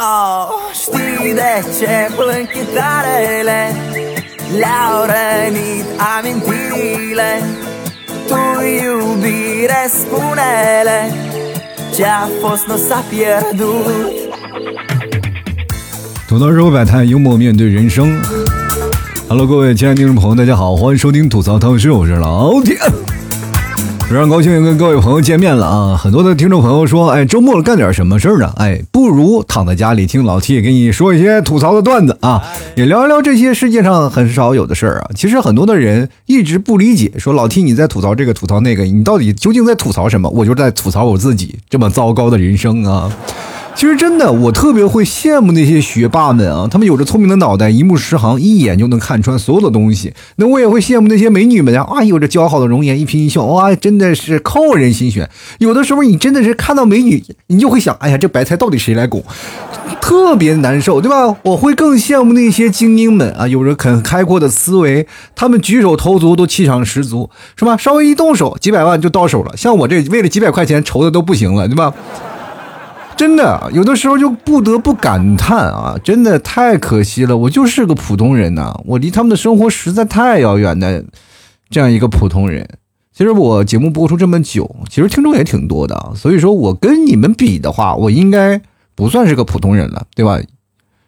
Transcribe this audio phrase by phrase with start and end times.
[0.00, 3.60] Oh, știi de ce plâng chitarele
[4.58, 5.84] Le-au rănit
[6.16, 7.30] amintirile
[8.28, 8.42] Tu
[8.82, 11.00] iubire spune-le
[11.94, 14.36] Ce-a fost nu s-a pierdut
[16.28, 18.22] 吐槽社会百态，幽默面对人生。
[19.28, 22.78] Hello，各位亲爱的听众朋友，大家好，欢迎收听吐槽腾讯，我是老铁。
[24.08, 25.94] 非常高兴又跟各位朋友见面了啊！
[25.94, 28.50] 很多的听众朋友说，哎，周末了干点什么事儿呢？
[28.56, 32.42] 哎，不如躺在家里听老 T 给你说一些吐槽的段子啊，
[32.74, 35.10] 也聊一聊这些世界上很少有的事儿啊。
[35.14, 40.30] 其实很多的人一直不理解，说老 T 你在吐槽这个吐槽那个，你到底究竟在吐槽什么？
[40.30, 43.12] 我就在吐槽我自己这么糟糕的人生啊！
[43.78, 50.12] 其实真的，我特别会羡慕那些学霸们啊，他们有着聪明的脑袋，一目十行，一眼就能看穿所有的东西。
[50.34, 55.30] 那我也会羡慕那些美女们啊，啊，有着姣好的容颜，一颦一笑，哇，真的是扣人心弦。
[55.58, 59.22] 有的时候你真的是看到美女，你就会想，哎呀，这白菜到底谁来拱？
[60.00, 61.36] 特别难受，对吧？
[61.44, 67.76] 我会更羡慕那些精英们啊，有着很开阔的思维，他们举手投足都气场十足，是吧？
[67.76, 69.56] 稍微一动手，几百万就到手了。
[69.56, 71.94] 像我这为了几百块钱愁的都不行了，对吧？
[73.18, 81.04] 真的，有的时候就不得不感叹啊，真的太可惜了，我就是个普通人呐，我离他们的生活实在太遥远的，
[81.68, 82.66] 这样一个普通人。
[83.12, 88.60] 其实我节目播出这么久，其实听众也挺多的，所以说我跟你们比的话，我应该
[88.94, 90.38] 不算是个普通人了，对吧？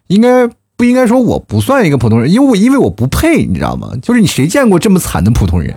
[0.08, 2.28] 应该不应该说我不算一个普通人？
[2.28, 3.92] 因为我因为我不配，你知道吗？
[4.02, 5.72] 就是你谁见过这么惨的普通人？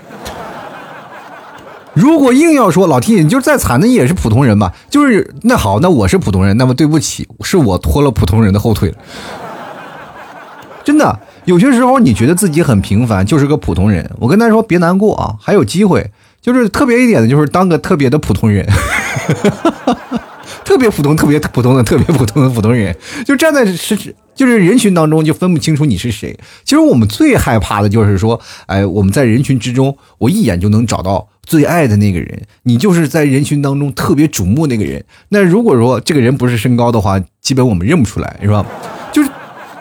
[1.94, 4.74] 如果硬要说老 T，你就是再惨的也是普通人吧？
[4.90, 8.96] 就是那好，那我是普通人，那么对不起，是我拖了普通人的后腿了。
[10.84, 14.10] 真的，有些时候你觉得自己很平凡，就是个普通人。
[14.20, 16.12] 我跟他说别难过啊，还有机会。
[16.42, 18.68] 就是特别一点的，就是当个特别的普通人，
[20.64, 23.96] 特别普通、特别普通的、特别普通的普通人，就站在是
[24.36, 26.38] 就是人群当中就分不清楚你是谁。
[26.64, 31.28] 其实我们最害怕的就是说，哎，我们在人群之中，我一眼就能找到。
[31.46, 35.04] 最爱的那个人，你就是在人群当中特别瞩目那个人。
[35.28, 38.66] 那如果说这个人不是身高的话，基本我们认不出来，是吧？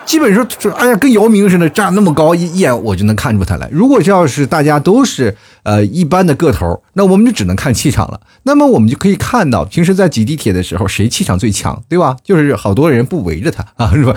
[0.04, 3.68] 基本上就，哎呀，跟姚明似的，站那么高，一眼我就能看出他来。
[3.72, 8.20] 如果要是大家都是呃一般的个头，那我们就只能看气场了。
[8.42, 12.16] 那么我们就可以看到，平时在挤地铁的时候，谁气场最强， 对吧？
[12.24, 14.14] 就是好多人不围着他啊，是吧？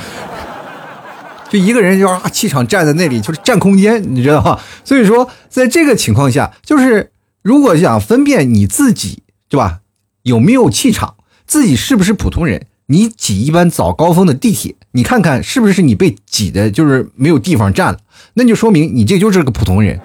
[1.50, 4.59] 就一个人就啊，气场站在那里，就是占空间，你知道吧？
[4.84, 7.12] 所以说，在这个情况下，就是。
[7.46, 9.81] 如果想分辨你自己，对吧？
[10.23, 11.13] 有没有气场，
[11.46, 12.66] 自己是不是普通人？
[12.88, 18.00] 你挤一班早高峰的地铁，你看看是不是你被挤的，就是没有地方站了？
[18.35, 20.00] 那就说明你这就是个普通人，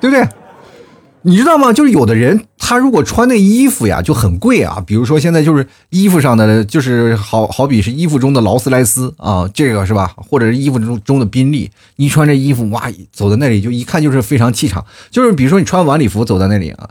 [0.00, 0.28] 对不对？
[1.22, 1.70] 你知道吗？
[1.70, 10.14] 就是有的人，他如果穿的衣服呀就很贵啊，比如说现在就是衣服上的，就是好好比是衣服中的劳斯莱斯啊，这个是吧？
[10.16, 14.82] 或者是衣服中中的宾利，你穿这衣服哇，走在那里就一看就是非常气场。
[15.10, 16.88] 就是比如说你穿晚礼服走在那里啊，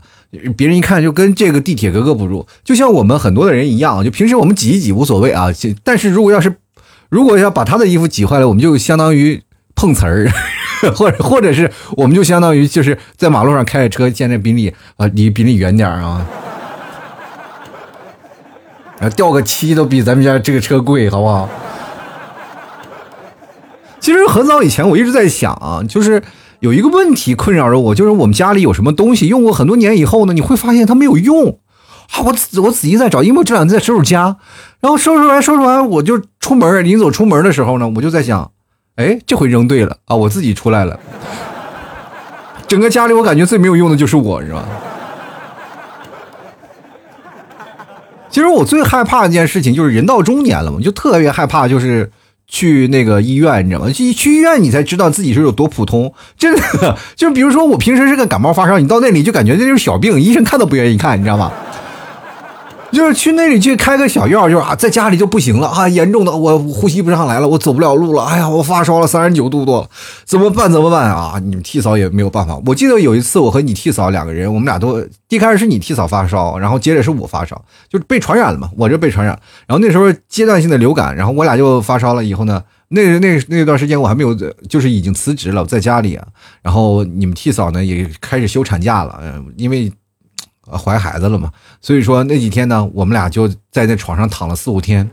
[0.56, 2.46] 别人一看就跟这个地铁格格不入。
[2.64, 5.48] 就像我们很多的人一样，就平时我们挤一挤无所谓啊，
[5.82, 6.54] 但是如果要是
[7.08, 9.42] 如果要把他的衣服挤坏了，我们就相当于
[9.74, 10.30] 碰瓷儿。
[10.96, 16.26] 或者或者是我们就相当于就是在马路上开着车见着宾利啊，离宾利远点啊，
[18.98, 21.46] 啊掉个漆都比咱们家这个车贵，好不好？
[24.00, 26.22] 其实很早以前我一直在想啊，就是
[26.60, 31.58] 有一个问题困扰着我，就是我们家里有什么东西用过很多年以后呢，你会发现它没有用
[32.12, 32.20] 啊。
[32.24, 34.36] 我我仔细在找，因为我这两天在收拾家，
[34.80, 38.50] 然后收拾完收拾完我就出门，临走出门的时候呢，我就在想。
[38.96, 40.14] 哎，这回扔对了啊！
[40.14, 41.00] 我自己出来了。
[42.68, 44.62] 整个家里，我感觉最没有用的就是我，是吧？
[48.28, 52.12] 其实我最害怕一件事情就是人到中年了嘛，就特别害怕，就是
[52.50, 53.90] 去那个医院，你知道吗？
[53.90, 56.12] 去去医院，你才知道自己是有多普通。
[56.36, 61.50] 真的， 就比如说我平时是个感冒发烧，你到那里就感觉这就是小病，医生看都不愿意看，你知道吗？
[62.92, 69.88] 就是去那里去开个小药，就是啊，在家里就不行了啊，严重的我呼吸不上来了，我走不了路了，哎呀，我发烧了三十九度多了，
[70.24, 70.70] 怎么办？
[70.70, 71.40] 怎么办啊？
[71.42, 72.60] 你们替嫂也没有办法。
[72.66, 79.38] 我记得有一次，我和你替嫂两个人，我们俩都一开始是你替嫂发烧，然后接着是我发烧，就被传染了嘛，我这被传染。
[79.66, 82.24] 然后那时候阶段性的流感，然后我俩就发烧了。
[82.24, 84.34] 以后呢，那那那段时间我还没有，
[84.68, 86.26] 就是已经辞职了，在家里啊。
[86.60, 89.20] 然后你们替嫂呢也开始休产假了，
[89.56, 89.92] 因为。
[90.76, 91.50] 怀孩子了嘛？
[91.80, 95.08] 所以说那几天呢，我们俩就在那床上躺了四五天。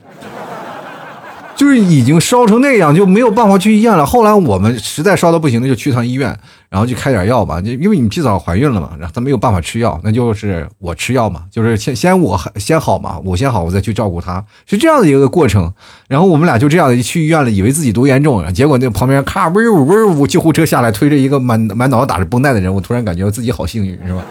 [1.55, 4.05] 就是已经烧成那样，就没有办法去医院了。
[4.05, 6.37] 后来我们实在烧的不行了，就去趟医院，
[6.69, 7.59] 然后就开点药吧。
[7.59, 15.73] 就因为你提早怀孕了嘛，然后她没有办法吃药，那就是我吃药嘛，就是先先我先好嘛，我先好，我再去照顾她，是这样的一个过程。
[16.07, 24.23] 然后我们俩就这样去医院了，以为自己多严重，结果那旁边咔呜呜呜救护车下来，推着一个满满脑子打着绷带的人，我突然感觉自己好幸运，是吧？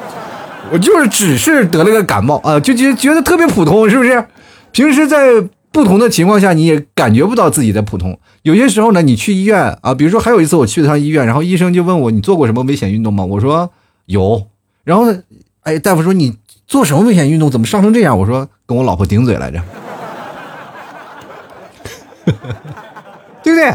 [0.73, 4.25] 我就是只是得了个感冒啊，就觉觉得特别普通，是不是？
[4.73, 5.19] 平时在。
[5.73, 8.19] 不同的情况下，你也感觉不到自己的普通。
[8.41, 13.71] 有些时候呢，你去医院啊，比如说还有一次我去了趟医院，然后医生就问我：“你做过什么危险运动吗？”我说
[14.07, 14.47] ：“有。”
[14.85, 15.23] 然后呢，
[15.65, 17.51] 哎，大夫说：“你做什么危险运动？
[17.51, 19.61] 怎么伤成这样？”我说：“跟我老婆顶嘴来着。”
[23.45, 23.75] 对不对？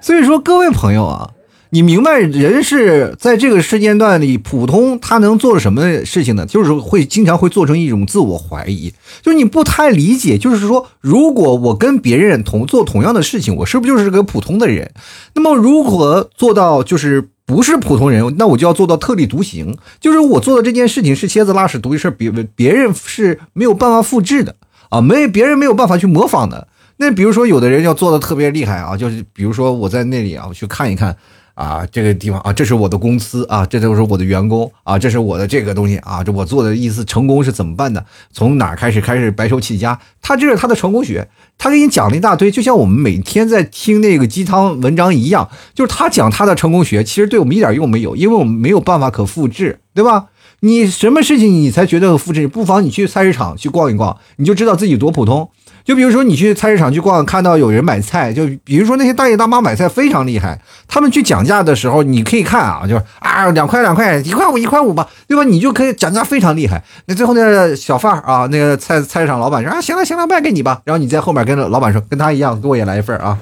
[0.00, 1.28] 所以说，各位朋友啊。
[1.74, 6.44] 你明白，人是在这个时间段里，普通他能做什么事情呢？
[6.44, 8.92] 就是会经常会做成一种自我怀疑，
[9.22, 14.92] 就是你不太理解，就是说，如果我跟别人同做同样的事情，我是不是就是个普通的人？
[15.34, 18.34] 那么，如何做到就是不是普通人？
[18.36, 24.56] 那我就要做到特立独行，就是我做的这件事情是蝎子拉屎独一事，别别人是没有办法复制的
[24.90, 26.68] 啊，没别人没有办法去模仿的。
[26.98, 31.16] 那比如说，有的人要做的特别厉害啊，就是比如说我在那里啊，我去看一看。
[31.54, 38.04] 啊，这个地方啊，这是我的公司啊，这都是我的员工啊，这是我的这个东西啊，这我做的意思成功是怎么办的？
[38.32, 39.98] 从哪开始开始白手起家？
[40.20, 41.28] 他这是他的成功学，
[41.58, 50.26] 他给你讲了一大堆，就像我们每天在听那个鸡汤文章一样，就是他讲他的成功学，其实对我们一点用没有，因为我们没有办法可复制，对吧？
[50.60, 52.46] 你什么事情你才觉得复制？
[52.46, 55.50] 不妨你去菜市场去逛一逛，你就知道自己多普通。
[55.84, 60.58] 就比如说，你去菜市场去逛，看到有人买菜，就比如说那些大爷大妈买菜非常厉害。
[60.86, 65.42] 他们去讲价的时候，你可以看啊，就是啊，两块两块，一块五一块五吧，对吧？
[65.42, 66.82] 你就可以讲价非常厉害。
[67.06, 70.80] 那最后那个小贩啊，那个菜菜市场老板说啊，行了行了，卖给你吧。
[70.84, 73.36] 然后你在后面跟着老板说，跟他一样，给我也来一份啊。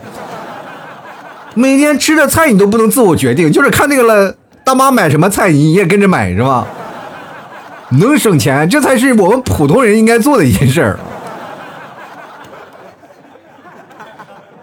[1.54, 4.34] 每天吃的菜你都不能自我决定，就是看那个了
[4.64, 6.66] 大妈买什么菜，你也跟着买是吧？
[7.90, 10.98] 能省钱，这才是我们普通人应该做的一件事儿。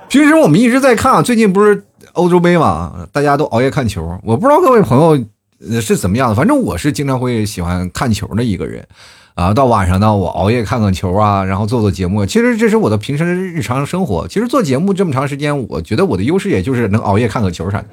[0.10, 1.84] 平时我们一直在看，最近不是
[2.14, 4.18] 欧洲杯嘛，大家都熬夜看球。
[4.24, 5.22] 我不知道各位朋友
[5.82, 8.88] 是怎么样的，反正我是经常会喜欢看球的一个人
[9.36, 9.54] 啊。
[9.54, 12.26] 到晚上呢，我熬夜看看球啊，然后做做节目。
[12.26, 14.26] 其实这是我的平时日常生活。
[14.30, 17.86] 其实做节目这么长时间，我觉得我的优势也就是能熬夜看看球啥的。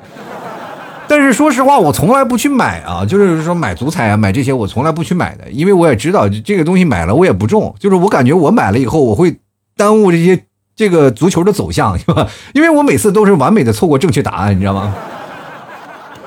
[1.09, 9.37] 但是说实话，我从来不去买啊，就是说买足彩啊，买这些我从来不去买的，因为我也知道这个东西买了我也不中，就是我感觉我买了以后我会
[9.77, 10.45] 耽误这些。
[10.77, 12.27] 这个足球的走向 是吧？
[12.53, 14.95] 因为我每次都是完美的错过正确答案，你知道吗？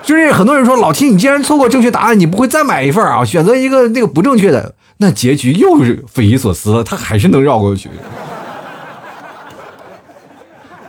[0.03, 3.25] 就是很多人说老秦，你既然错过正确答案，你不会再买一份啊？
[3.25, 6.83] 选择一个那个不正确的，那结局又是匪夷所思了。
[6.83, 7.89] 他还是能绕过去。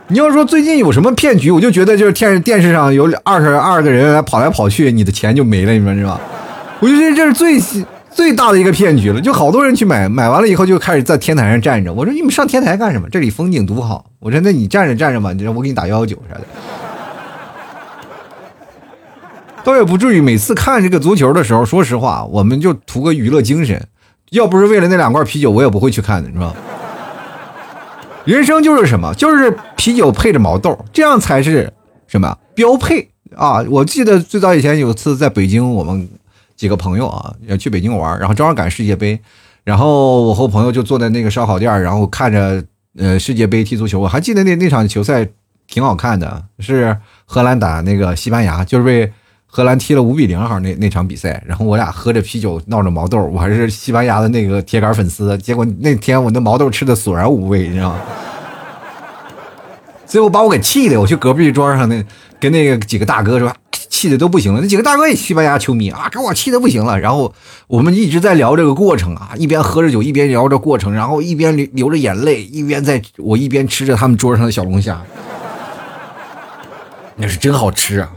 [0.07, 6.19] 你要说最近有什么骗局，我就觉得就是电电视上有二十二个人跑来跑去，你的钱就没了，你说是吧？
[6.79, 7.61] 我觉得这是最。
[8.11, 11.93] 最大的一个骗局了，就好多人去买，买完了以后就开始在天台上站着。
[11.93, 13.07] 我说你们上天台干什么？
[13.09, 14.05] 这里风景独好。
[14.19, 16.41] 我说那你站着站着吧，你我给你打幺幺九啥的。
[19.63, 23.87] 倒也不至于每次看这个足球的时候，说实话，我们就图个娱乐精神。
[24.31, 26.53] 要不是为了那两罐啤酒，我也不会去看的，是吧？
[28.25, 29.13] 人生就是什么？
[29.13, 31.71] 就是啤酒配着毛豆，这样才是
[32.07, 33.63] 什么标配啊！
[33.69, 36.09] 我记得最早以前有次在北京，我们。
[36.59, 39.17] 几个朋友啊，要去北京玩，然后正好赶世界杯，
[39.63, 42.61] 然后我和朋友就坐在那个烧烤店，然后看着
[42.97, 43.97] 呃世界杯踢足球。
[43.97, 45.25] 我还记得那那场球赛
[45.69, 49.09] 挺好看的，是荷兰打那个西班牙，就是被
[49.45, 51.41] 荷兰踢了五比零好像那那场比赛。
[51.45, 55.37] 然后我俩喝着啤酒闹着毛豆，我还是西班牙的那个铁杆粉丝。
[55.37, 58.01] 结果那天我那毛豆吃的索然无味，你知道吗？
[60.05, 62.03] 最后把我给气的，我去隔壁桌上那
[62.37, 63.49] 跟那个几个大哥说。
[63.89, 66.97] 气的都不行了，那几个大哥也西班牙球迷啊，给我气的不行了。
[66.99, 67.33] 然后
[67.67, 75.01] 我们一直在聊这个过程啊，一边喝着酒，一边聊着过程，然后一边流流着眼泪，一边在我一边吃着他们桌上的小龙虾，
[77.17, 78.09] 那是真好吃啊。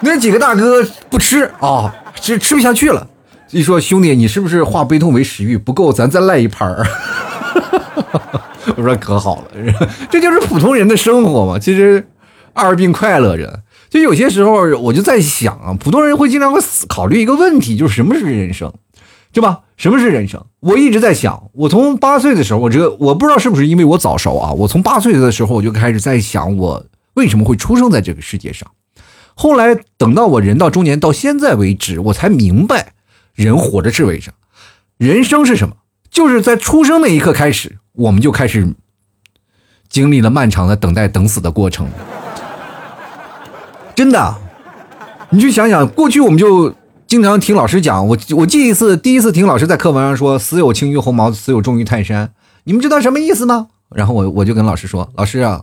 [0.00, 3.04] 那几个大哥不吃啊，吃吃不下去了，
[3.50, 6.86] 一说兄弟，你是不是化悲痛为食欲不够，咱再来一盘儿。
[8.76, 9.46] 我说可好了，
[10.10, 11.58] 这就是普通人的生活嘛。
[11.58, 12.06] 其实
[12.52, 13.60] 二病快乐着。
[13.90, 18.72] 就有些时候，我就在想啊，普通人会经常会思考虑一个问题，就是什么是人生，
[19.32, 19.60] 对吧？
[19.76, 20.44] 什么是人生？
[20.60, 28.70] 我一直在想，我从八岁的时候，我这个我不知道是不是因为我早熟啊，我从八岁的时候我就开始在想，我为什么会出生在这个世界上。
[29.34, 32.94] 后来等到我人到中年，到现在为止，我才明白，
[33.34, 34.32] 人活着是为啥？
[34.96, 35.76] 人生是什么？
[36.10, 38.74] 就是在出生那一刻开始，我们就开始
[39.88, 41.88] 经历了漫长的等待等死的过程。
[43.98, 44.32] 真的，
[45.30, 46.72] 你去想想，过去我们就
[47.08, 52.30] 经常听老师讲，我我记一次，第一次听老师在课文上说“死有轻于鸿毛，死有重于泰山”，
[52.62, 53.66] 你们知道什么意思吗？
[53.92, 55.62] 然后我我就跟老师说：“老师啊，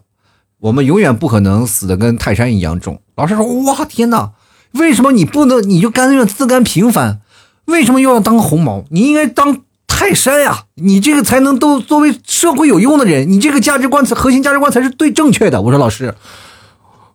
[0.60, 4.32] 我们永远不可能死的跟泰山一样重。”老师说：“哇，天哪，
[4.74, 7.22] 为什么你不能你就甘愿自甘平凡？
[7.68, 8.84] 为什么又要当红毛？
[8.90, 10.66] 你应该当泰山呀！
[10.74, 16.14] 你这个才能都作为社会有用的人，你这个价值观核心价值观才是对正确的。”我说：“老师。”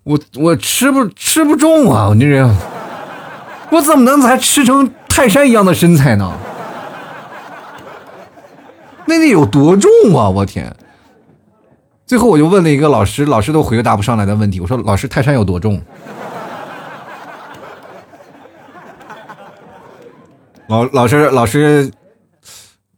[0.02, 2.08] 我我吃不吃不重啊！
[2.08, 2.48] 我这人，
[3.70, 6.32] 我怎么能才吃成泰山一样的身材呢？
[9.06, 10.28] 那得有多重啊！
[10.28, 10.74] 我天！
[12.06, 14.58] 最后我就问了一个老师，老师都回答不上来的问题。
[14.58, 15.80] 我说：“老师，泰山有多重？”
[20.66, 21.92] 老老师老师，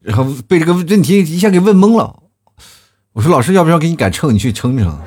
[0.00, 2.14] 然后被这个问题一下给问懵了。
[3.12, 4.32] 我说：“老师，要不要给你改秤？
[4.32, 4.98] 你去称称。”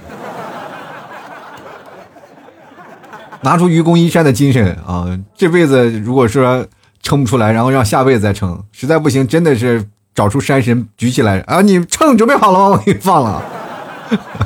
[3.45, 5.07] 拿出愚公移山的精神啊！
[5.37, 6.65] 这辈子如果说
[7.03, 11.61] 称不出来，然后让下辈子再称，实在不行，真的是找出山神举起来啊！
[11.61, 12.69] 你秤准备好了吗？
[12.69, 13.43] 我给你放了，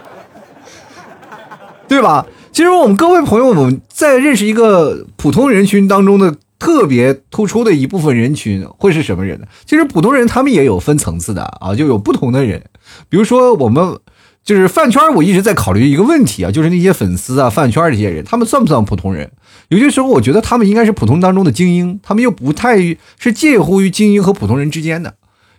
[1.87, 2.25] 对吧？
[2.51, 9.47] 其实我们各位朋友，我们在认识一个普通人群当中的特别突出的一部分人群，会是什么人呢？
[9.67, 12.65] 其实普通人他们也有分层次的啊，就有不同的人，
[13.11, 13.99] 比如说我们。
[14.45, 19.31] 就是饭圈，我一直在考虑一个问题啊，就是那些粉丝啊，饭圈这些人，他们算不算普通人？
[19.69, 22.79] 有些时候，我觉得他们应该是普通当中的精英，他们又不太
[23.19, 25.15] 是介乎于精英和普通人之间的。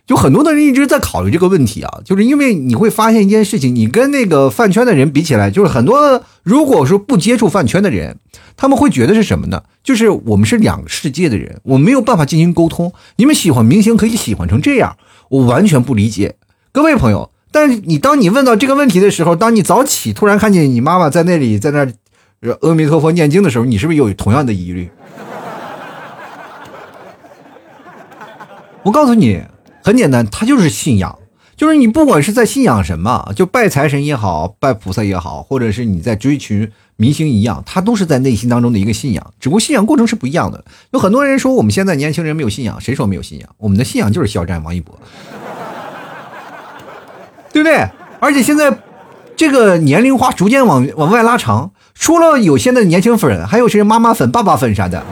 [0.06, 8.16] 就很多的人一直在考虑这个问题啊，就是因为你会发现一件事情，你跟那个饭圈的人比起来，就是很多如果说不接触饭圈的人，
[8.56, 9.62] 他们会觉得是什么呢？
[9.84, 12.92] 就是我们是两个世界的人，我没有办法进行沟通。
[13.18, 14.96] 你们喜欢明星可以喜欢成这样，
[15.28, 16.34] 我完全不理解，
[16.72, 17.30] 各位朋友。
[17.52, 21.86] 但是你当你问到这个问题的时候，当你早起突然看见你妈妈在那里在那
[22.60, 24.88] 阿弥陀佛念经的时候，你是不是有同样的疑虑？
[28.82, 29.42] 我告诉你，
[29.82, 31.18] 很简单，它就是信仰，
[31.54, 40.64] 就是你不管是在信仰什么，就拜财神也好，拜菩萨也好，或者是你在追寻明星一样，它都是在内心当中的一个信仰，只不过信仰过程是不一样的。
[40.92, 43.48] 有很多人说我们现在年轻人没有信仰，谁说没有信仰？
[43.58, 44.98] 我们的信仰就是肖战、王一博。
[47.52, 47.88] 对不对？
[48.18, 48.70] 而且现在
[49.36, 55.02] 这个年龄化逐渐往往外拉长，除了有现在的年轻粉，还有些妈妈粉、爸爸粉啥的。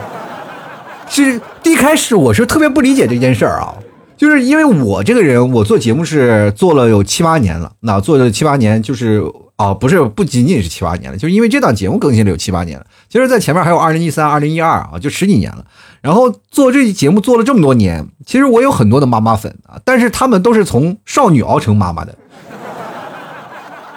[1.09, 3.75] 是一开始我是特别不理解这件事儿啊，
[4.17, 9.23] 就是因为我这个人，我做节目是做了有七八年了，那做了七八年就是
[9.59, 12.87] 啊，不是不仅仅是七八年了，就是因为这档节目更新了有七八年了。
[13.09, 15.65] 其实，在前面还有二零一三、二零一二啊，就十几年了。
[16.01, 22.15] 然后做这节目做了这么多年，其实我有很多的妈妈粉啊，但是他们都是从少女熬成妈妈的。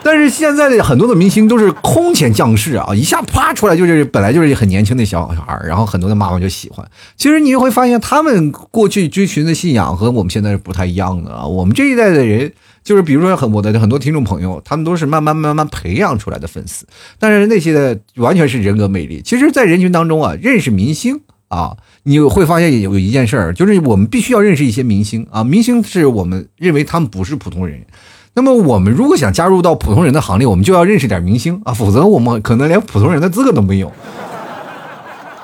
[0.04, 6.84] 但是现在的很多的明星都是空前降世啊，一下啪出来就是本来就是很年轻的小小孩然后很多的妈妈就喜欢。
[7.16, 11.46] 其实你会发现，他们过去追寻的信仰和我们现在是不太一样的啊。
[11.46, 12.52] 我们这一代的人，
[12.84, 16.86] 就是比如说很我的很多听众朋友，他们都是慢慢慢慢培养出来的粉丝，
[17.20, 19.22] 但是那些的完全是人格魅力。
[19.24, 27.86] 其实，在人群当中啊，认识明星啊，你会发现有一件事儿，就是我们必须要认识一些明星啊，明星是我们认为他们不是普通人。
[28.34, 33.92] 那么我们如果想加入到普通人的行列，我们就要认识点明星啊，否则我们可能连普通人的资格都没有。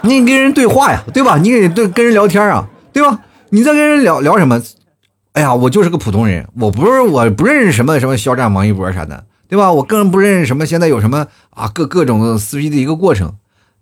[0.01, 1.37] 你跟人对话呀，对吧？
[1.37, 3.19] 你给对跟人聊天啊，对吧？
[3.49, 4.61] 你在跟人聊聊什么？
[5.37, 9.71] 哎呀，我就是个普通人，我不是我不认识什么什么肖战、王一博啥的，对吧？
[9.71, 13.35] 我更不认识什么现在有什么啊各各种撕逼的一个过程。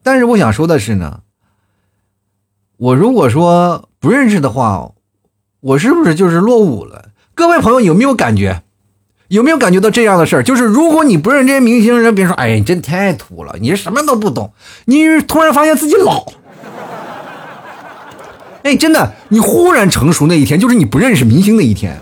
[0.03, 1.21] 但是我想说的是呢，
[2.75, 4.91] 我如果说不认识的话，
[5.61, 7.11] 我是不是就是落伍了？
[7.33, 8.63] 各位朋友有没有感觉？
[9.29, 10.43] 有没有感觉到这样的事儿？
[10.43, 14.51] 就是如果你不认识这些明星，人别说，哎，你真太土了，你什么都不懂，
[14.87, 16.33] 你突然发现自己老了。
[18.65, 21.95] 哎，真的，你忽然成熟那一天，就是你不认识明星那一天。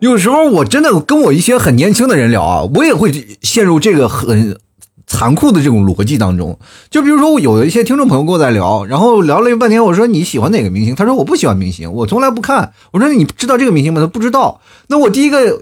[0.00, 4.58] 有时候我真的跟我一些很年轻的人聊啊，我也会陷入这个很。
[5.04, 10.94] 残酷的这种逻辑当中，就比如说，我有一些听众朋友跟我在聊，然后聊了半天，我说你喜欢哪个明星？
[10.94, 12.72] 他说我不喜欢明星，我从来不看。
[12.92, 14.00] 我说你知道这个明星吗？
[14.00, 14.62] 他不知道。
[14.86, 15.60] 那我第一个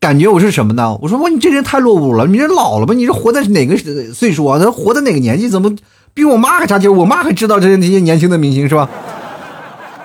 [0.00, 0.96] 感觉我是什么呢？
[1.02, 2.94] 我说哇，你这人太落伍了，你这老了吧？
[2.94, 3.76] 你这活在哪个
[4.12, 4.58] 岁数啊？
[4.58, 5.48] 他活在哪个年纪？
[5.48, 5.74] 怎么
[6.14, 6.94] 比我妈还差劲？
[6.94, 8.88] 我妈还知道这些那些年轻的明星是吧？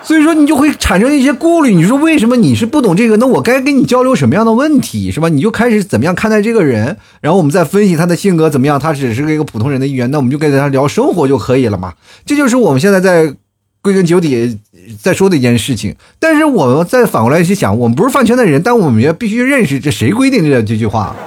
[0.01, 3.15] 所以说你就会产生一些顾虑，你说为什么你是不懂这个？
[3.17, 5.29] 那我该跟你交流什么样的问题是吧？
[5.29, 8.77] 你就开始怎么样看待这个人，然后我们再分析他的性格怎么样。
[8.79, 11.93] 他只是一个普通人的一员，那我们就跟他聊生活就可以了嘛。
[12.25, 13.33] 这就是我们现在在
[13.81, 14.59] 归根究底
[15.01, 15.95] 在说的一件事情。
[16.19, 21.15] 但是我们再反过来去想，我们不是饭圈的人，但我们也必须认识这谁规定的这句话。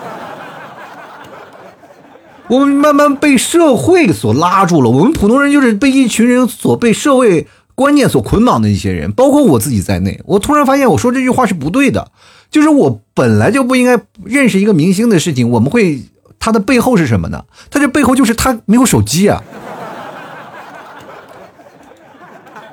[2.48, 10.20] 我们慢慢被社会所拉住了，我们普通人就是被一群人所被社会观念所捆绑的一些人，包括我自己在内。
[10.24, 12.12] 我突然发现，我说这句话是不对的，
[12.50, 15.50] 就是我本来就不应该认识一个明星的事情。
[15.50, 16.00] 我们会
[16.38, 17.44] 他的背后是什么呢？
[17.68, 19.42] 他这背后就是他没有手机啊，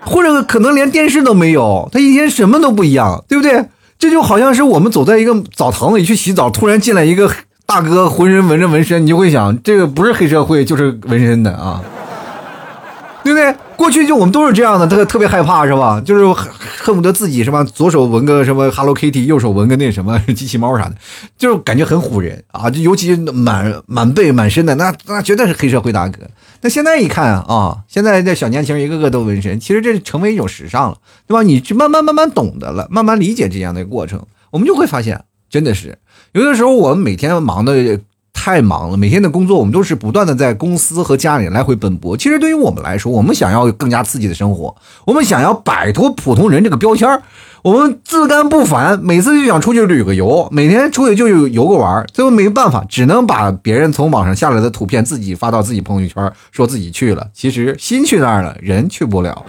[0.05, 3.65] 或者可能连电视都没有，他一天什么都不一样，对不对？
[3.97, 7.31] 这就好像是我们走在一个澡堂里去洗澡，突然进来一个。
[7.65, 11.81] 大哥浑身纹着纹身，你就会想，这个不是黑社会就是纹身的啊，
[13.23, 13.55] 对不对？
[13.75, 16.01] 过去就我们都是这样的，特特别害怕是吧？
[16.01, 16.25] 就是
[16.81, 20.95] 恨不得自己是吧，左手纹个什么 Hello Kitty，右手纹个那什么机器猫啥的，
[21.37, 22.69] 就是感觉很唬人啊！
[22.69, 26.19] 就尤其满满背满身的，那那绝对是黑社会大哥。
[26.61, 31.41] 那现在一看啊，现在这小年轻一个个都纹身，其实这成为一种时尚了，对吧？
[31.43, 35.97] 你去慢慢慢慢懂得了，慢慢理解这样的过程，我们就会发现，真的是。
[36.33, 37.99] 有的时候我们每天忙的
[38.43, 42.17] 太忙了，每天的工作我们都是不断的在公司和家里来回奔波。
[42.17, 47.07] 其实对于我们来说，我们想要更加刺激的生活，我们想要摆脱普通人这个标签
[47.61, 59.45] 我们自甘不凡，每次就想出去旅个游，每天出去就游个玩最后没办法，只能把别人从网上下来的图片自己发到自己朋友圈，说自己去了，其实心去那儿了，人去不了。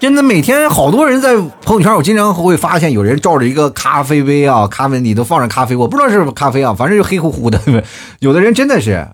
[0.00, 7.60] 真的每天好多人在朋友圈，我经常会发现有人照着一个咖啡杯啊，咖啡里头放着咖啡，我不知道是咖啡啊，反正就黑乎乎的。
[8.20, 9.04] 有的人真的是，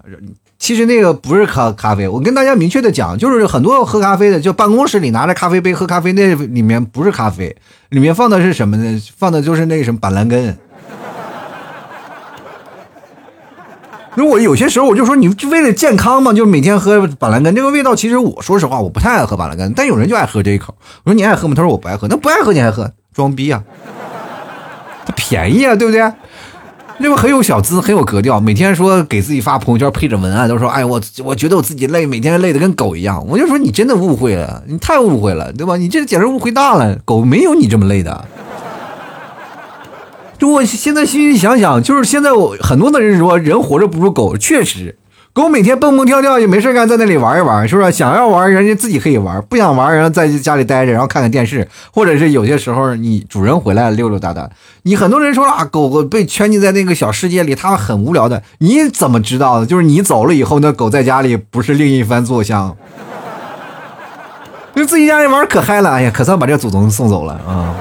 [0.59, 7.57] 其实那个不是咖咖啡，我跟大家明确的讲，就是很多喝咖啡的，就办公室里拿着咖啡杯喝咖啡，那里面不是咖啡，
[7.89, 9.03] 里面放的是什么呢？
[9.17, 10.55] 放的就是那什么板蓝根。
[14.15, 17.55] 如果有些时候我就说，你就为了健康嘛，就每天喝板蓝根。
[17.55, 20.75] 这个味道其实我说实话，我不太爱喝板蓝根，但有人就爱喝这一口。
[21.05, 21.55] 我说你爱喝吗？
[21.55, 22.07] 他说我不爱喝。
[22.09, 22.91] 那不爱喝你还喝？
[23.13, 23.63] 装逼啊！
[25.07, 26.01] 它便宜啊，对不对？
[26.99, 28.39] 那不很有小资，很有格调。
[28.39, 33.25] 每天说给自己发朋友圈配着文案，都说哎我我觉得我自己累，每天累得跟狗一样。
[33.29, 35.77] 我就说你真的误会了，你太误会了，对吧？
[35.77, 38.25] 你这简直误会大了，狗没有你这么累的。
[40.39, 44.97] 就我现在细细想想，就是现在我很多的人说人活着不如狗，确实，
[45.33, 47.91] 狗每天蹦蹦跳跳也没事干，在那里玩一玩，是不是？
[47.93, 54.51] 想要玩，人家自己可以玩；不想玩，然后在家里待着，然后看看电视，或者是有些时候你主人回来溜溜达达。
[54.83, 58.43] 你很多人说啊，狗狗被圈禁在那个小世界里，它很无聊的。
[58.59, 59.67] 你怎么知道的？
[59.67, 62.77] 就是你走了以后，那狗在家里不是另一番作相？
[64.75, 67.75] 就自己家里玩可嗨了，哎呀，可算把这祖宗送走了啊！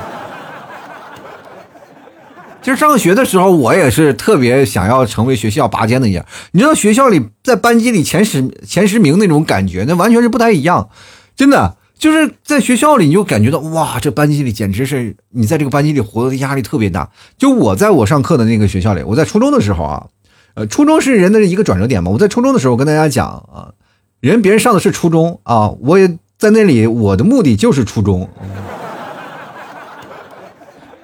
[2.63, 6.25] 其实上学的时候，我也是特别想要成为学校拔尖的一样。
[6.53, 10.89] 你知道学校里在班级里前十前十名那种感觉，那完全是不太一样。
[11.35, 17.09] 真的就是在学校里，你就感觉到哇，这班级里简直是你在这个班级里活的压力特别大。
[17.37, 20.07] 就我在我上课的那个学校里，我在初中的时候啊，
[20.53, 22.11] 呃，初中是人的一个转折点嘛。
[22.11, 23.73] 我在初中的时候跟大家讲啊，
[24.21, 28.29] 人别人上的是初中啊，我也在那里，我的目的就是初中。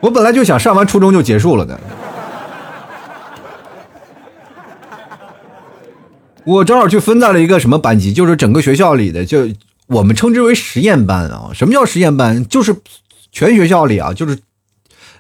[0.02, 1.80] 我本来就想上完初中就结束了的，
[6.46, 9.50] 我正好去分在了一个什么班级，就是整个学校里的，就
[9.88, 11.50] 我们称之为实验班啊。
[11.54, 12.46] 什么叫实验班？
[12.48, 12.76] 就是
[13.32, 14.40] 全学校里啊，就是，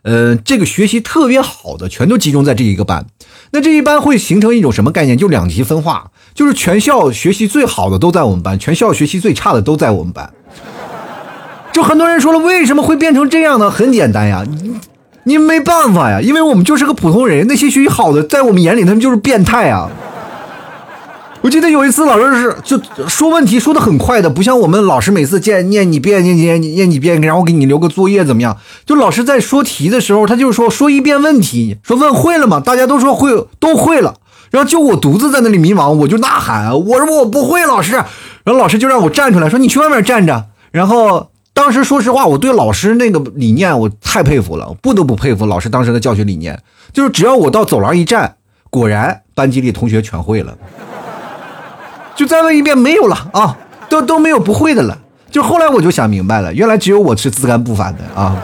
[0.03, 3.05] 呃，这个学习特别好的，全都集中在这一个班。
[3.51, 5.17] 那这一班会形成一种什么概念？
[5.17, 10.33] 就两极分化，就是全校学习最好的都在我们班，全校学习最差的都在我们班。
[11.79, 13.71] 就很多人说了，为什么会变成这样呢？
[13.71, 14.75] 很简单呀，你
[15.23, 19.89] 你没办法呀，因为我们就是个普通人，那些学习好的，在我们眼里他们就是变态啊。
[21.39, 28.57] 我记得有一次老师是就说问题说的很快的，不像我们老师每次见念你遍念念念几遍，然后给你留个作业怎么样？
[28.85, 32.59] 就老师在说题的时候，他就是说说一遍问题，说问会了吗？
[32.59, 34.15] 大家都说会，都会了，
[34.51, 41.29] 然后就我独自在那里迷茫，我就呐喊，我说我不会，老师，然后老师就让我站出来，说你去外面站着，然后。
[41.53, 46.57] 当时说实话，我对老师那个理念我太佩服了，不得不佩服老师当时的教学理念，
[46.93, 48.35] 就是只要我到走廊一站，
[48.69, 50.57] 果然班级里同学全会了，
[52.15, 53.57] 就再问一遍没有了啊，
[53.89, 54.97] 都都没有不会的了。
[55.29, 58.41] 就后来我就想明白了，原来只有我是自甘不凡的啊。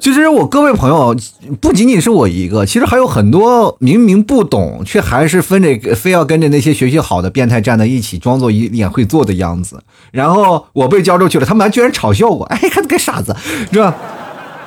[0.00, 1.14] 其实我各位朋友
[1.60, 9.82] 不仅仅是我一个，其实还有很多明明不懂，却还是分着非要跟着那些学习好的变态站在一起，装作一脸会做的样子。
[10.10, 13.36] 然后我被教出去了，他们还居然嘲笑我， 哎，看个傻子，
[13.70, 13.94] 是吧？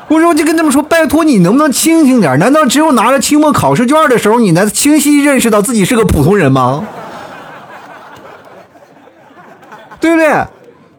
[0.10, 2.38] 我说我就跟他们说，拜托你能不能清醒点？
[2.38, 6.86] 难道只有拿着期末考试卷的时候，你才清晰认识到自己是个普通人吗？
[10.00, 10.46] 对不对？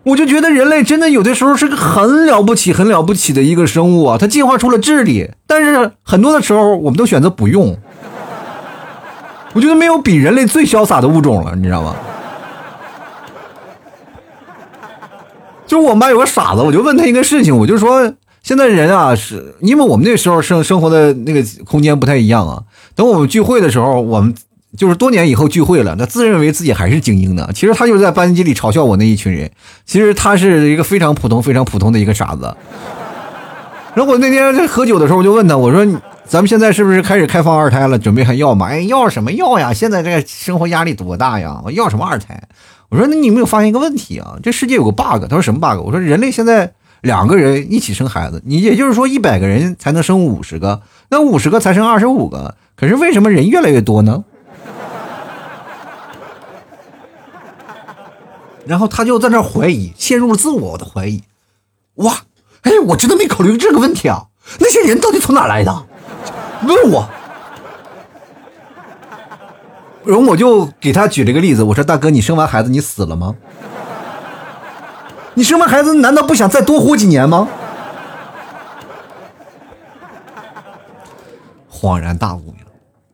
[0.04, 7.76] 我就觉得人类真的有的时候是个很了不起、很了不起的一个生物啊，它进化出了智力，但是很多的时候我们都选择不用。
[9.54, 11.96] 我觉得没有比人类最潇洒的物种了，你知道吗？
[15.66, 18.12] 就是我们班有个傻子，我就问他一个事情，我就说
[18.42, 22.62] 现在人啊，是因为我们那时候生生活的那个空间不太一样啊。
[22.94, 24.34] 等我们聚会的时候，我们。
[24.76, 27.48] 就是多年以后聚会了，他自认为自己还是精英呢。
[27.54, 29.50] 其实他就是在班级里嘲笑我那一群人。
[29.84, 32.54] 其实他是一个非常普通、非常普通的一个傻子。
[33.94, 35.86] 然后我那天在喝酒的时候，我就问他，我说
[36.26, 37.96] ：“咱们现在是不是开始开放二胎了？
[37.96, 39.72] 准备还要吗？”哎，要什么要呀？
[39.72, 41.60] 现在这个生活压力多大呀？
[41.64, 42.42] 我要什么二胎？
[42.88, 44.34] 我说：“那你有没有发现一个问题啊？
[44.42, 52.56] 这世界有个 bug。”他说：“什么 bug？” 我说：“人类现在两个人一起生孩子，你也就是说一百个人才能生五十个，那五十个才生二十五个。
[52.74, 54.24] 可是为什么人越来越多呢？”
[58.66, 61.22] 然后他就在那怀疑，陷入了自我的怀疑。
[61.96, 62.22] 哇，
[62.62, 64.26] 哎，我真的没考虑这个问题啊！
[64.58, 65.86] 那些人到底从哪来的？
[66.66, 67.08] 问我。
[70.04, 73.34] 然后我就给他举了个例子，我说：“大哥，你生完孩子你死了吗？
[75.34, 77.48] 你生完孩子难道不想再多活几年吗？”
[81.70, 82.54] 恍然大悟，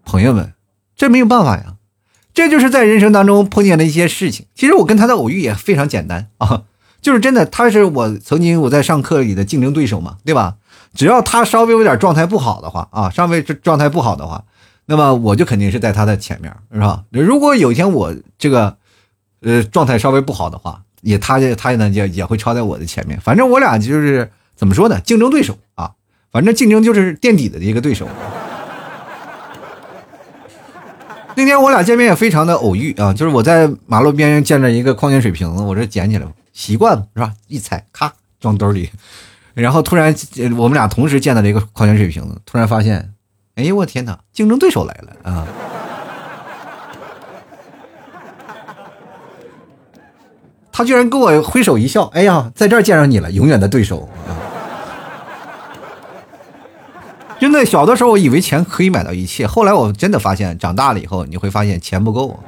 [0.05, 0.53] 朋友们，
[0.97, 1.75] 这没有办法呀。
[2.33, 4.47] 这就是在人生当中碰见的一些事情。
[4.55, 6.63] 其实我跟他的偶遇也非常简单啊，
[7.03, 10.57] 就是真的，他是我曾经我在上课里的竞争对手嘛，对吧？
[10.95, 14.45] 只要他稍微有点状态不好的话啊，稍微状态不好的话，
[14.87, 17.05] 那么我就肯定是在他的前面，是吧？
[17.11, 18.77] 如果有一天我这个
[19.41, 23.21] 呃状态稍微不好的话，也他他呢也也会超在我的前面。
[23.21, 25.93] 反正我俩就是怎么说呢，竞争对手啊，
[26.33, 28.09] 反正竞争就是垫底的一个对手。
[31.41, 37.33] 那天我俩见面也非常的偶遇啊，就是我在马路边见着一个矿泉水瓶子，我这捡起来习惯了是吧？
[37.49, 38.91] 一踩咔装兜里，
[39.55, 40.15] 然后突然
[40.59, 43.15] 我们俩同时见到了一个矿泉水瓶子，突然发现，
[43.55, 45.47] 哎呦我天哪，竞争对手来了啊！
[50.71, 54.37] 他居然跟我挥手一笑，哎呀，在这儿见着你了，永远的对手啊。
[57.41, 62.39] 真的，小的时候我以为钱可以买到一切，后来我真的发现，长大了以后你会发现钱不够。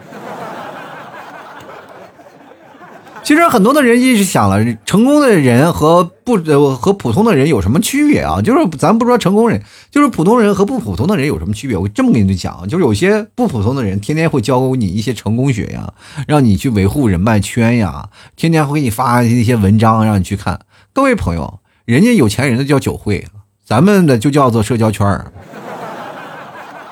[3.25, 8.43] 其实很多的人一直想了，成功的人和不呃和普通的人有什么区别啊？
[8.43, 11.77] 就是咱不说成功人，就是普通人和不普通的人有什么区别？
[11.77, 15.95] 我这么跟你讲，就是有些不普通的人，天天会教你一些成功学呀，
[16.27, 20.61] 让你去维护人脉圈呀，天天会给你发一些文章让你去看。
[20.93, 23.25] 各位朋友，人家有钱人的叫酒会。
[23.65, 25.27] 咱们的就叫做社交圈儿，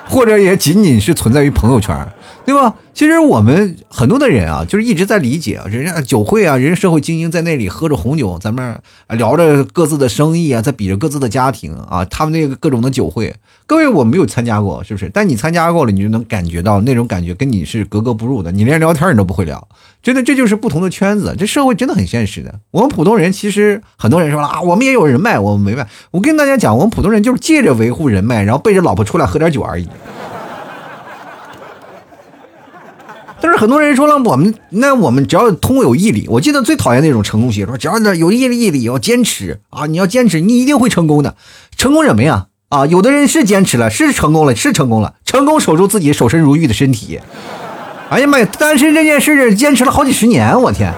[0.09, 1.97] 或者也仅仅是存在于朋友圈
[2.45, 2.75] 对吧？
[3.01, 13.35] 其实我们很多的人啊，就是一直在理解啊，人家酒会啊，人家社会精英在那里喝着红酒，咱们聊着各自的生意啊，在比着各自的家庭啊，他们那个各种的酒会，
[13.65, 15.11] 各位我没有参加过，是不是？
[15.15, 19.67] 但你参加过了，你就能感觉到那种感觉跟你是格格不入的，你连聊天你都不会聊，
[20.03, 22.55] 真的这就是不同的圈子，这社会真的很现实的。
[22.71, 25.89] 我们普通人其实很多人说了啊，我们也有人脉，我们没脉。
[26.11, 29.89] 我跟大家讲，我们普通人就是借着维护人脉，然后背着老婆出来喝点酒而已。
[33.43, 41.35] 但是很多人说了，我们那我们只要通过有毅力，我记得最讨厌那种成功学，说只要有毅力，毅力要坚持啊，你要坚持，你一定会成功的。
[41.75, 42.49] 成功什么呀？
[42.69, 47.19] 啊，有的人是坚持了，是成功了，是成功了，成功守住自己守身如玉的身体。
[48.11, 50.93] 哎呀妈呀，单身这件事坚持了好几十年，我天！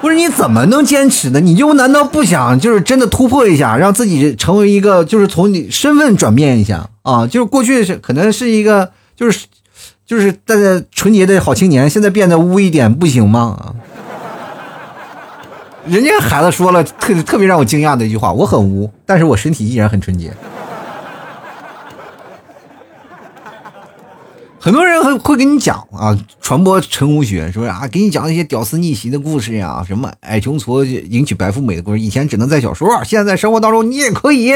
[0.00, 1.40] 不是你怎么能坚持呢？
[1.40, 7.26] 你就难道不想就是真的突破一下，让自己成为一个就是从你身份转变一下啊？
[7.26, 9.40] 就是过去是可能是一个就是。
[10.10, 13.76] 就是大家纯洁的好青年，现在变得污一点不行吗？
[15.86, 20.32] 人家孩子说了特特别让我惊讶的一句话：我很污，但是我身体依然很纯洁。
[24.58, 27.86] 很多人会会跟你讲啊，传播成功学，是不是啊？
[27.86, 34.52] 给你讲一些屌丝逆袭的故事呀，什么矮穷矬迎娶白富美的故事，以前只能在小说，现在在生活当中你也可以，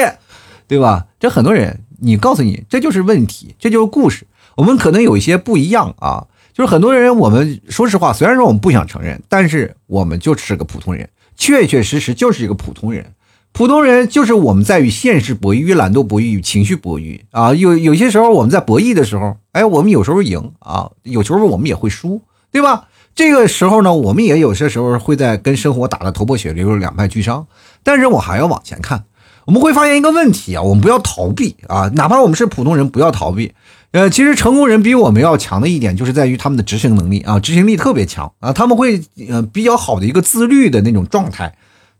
[0.67, 1.05] 对吧？
[1.21, 4.27] 这很多人，你告诉你，这就是问题，这就是故事。
[4.57, 13.13] 我们可能有一些不一样啊，就是很多人，我们说实话，虽然说我们不想承认，但是我们就是个普通人，确确实实就是一个普通人。
[13.53, 17.55] 普通人就是我们在与现实博弈、与懒惰博弈、与情绪博弈啊。
[17.55, 22.89] 有有些时候我们在博弈的时候，哎，我们有时候赢啊，有时候我们也会输，对吧？
[23.15, 27.47] 这个时候呢，我们也有些时候会在跟生活打得头破血流、两败俱伤。
[27.85, 29.05] 但是我还要往前看，
[29.45, 33.53] 我们会发现一个问题啊，我们不要逃避啊，哪怕我们是普通人，不要逃避。
[33.95, 41.55] 呃，其实成功人比我们要强的一点，就是在于他们的执行能力啊，执行力特别强啊，他们会呃比较好的一个自律的那种状态。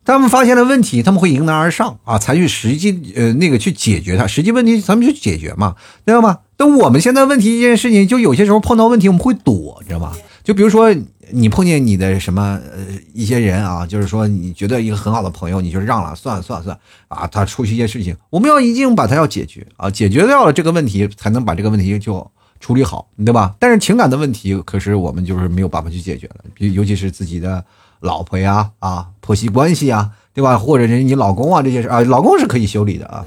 [0.05, 6.39] 他们发现了问题，他们会迎难而上啊，采取实际呃那个去解决它，实际问题咱们去解决嘛，知道吗？
[6.57, 10.15] 但我们现在问题一件事情，就有些时候碰到问题我们会躲，知道吗？
[10.43, 10.93] 就比如说
[11.31, 12.81] 你碰见你的什么呃
[13.13, 23.55] 一些人啊，就是说你觉得一个很好的朋友，你就让了，算了算了算了啊，他出去一些事情，我们要一定把他要解决啊，解决掉了这个问题，才能把这个问题就处理好，对吧？
[23.59, 27.65] 但是情感的问题，可是我们就是没有办法去解决了，尤尤其是自己的
[28.01, 30.59] 老婆呀啊婆媳关系啊，对吧？
[30.59, 33.25] 或者是你老公啊这些事啊，老公是可以修理的啊，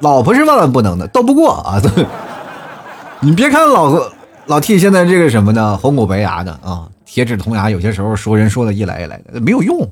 [0.00, 1.80] 老婆是万万不能的，斗不过啊。
[3.20, 4.12] 你别看老婆
[4.48, 9.86] 老 T 现在这个什么呢，红口白牙的啊，铁齿铜牙，有些时候说人说的一来一来的没有用，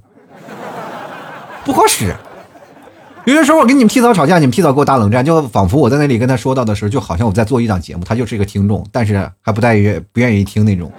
[1.63, 2.15] 不好使。
[3.27, 10.91] 有些时候我跟你们 T 嫂吵架，你们 T 嫂给我打冷战，就仿佛我在那里跟他说到的时候，就好像我在做一档节目，他就是一个听众，但是还不带愿不愿意听那种。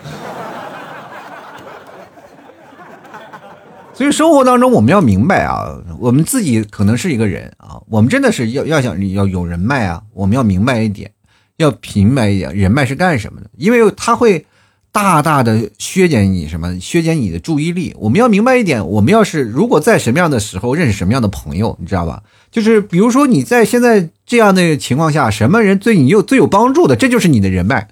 [3.95, 5.65] 所以生活当中我们要明白啊，
[5.97, 11.09] 我们自己可能是一个人啊，我们真的是要要想要有人脉啊，我们要明白一点。
[11.57, 13.49] 要明白一点，人脉是干什么的？
[13.57, 14.45] 因为它会
[14.91, 16.79] 大大的削减你什么？
[16.79, 17.95] 削减你的注意力。
[17.97, 22.21] 我们要明白一点，我们要是如果在什么样的时候认识什么样的朋友，你知道吧？
[22.51, 27.87] 就是比如说你在现在这样的情况下，什么人对你有最有帮助的，这就是你的人脉，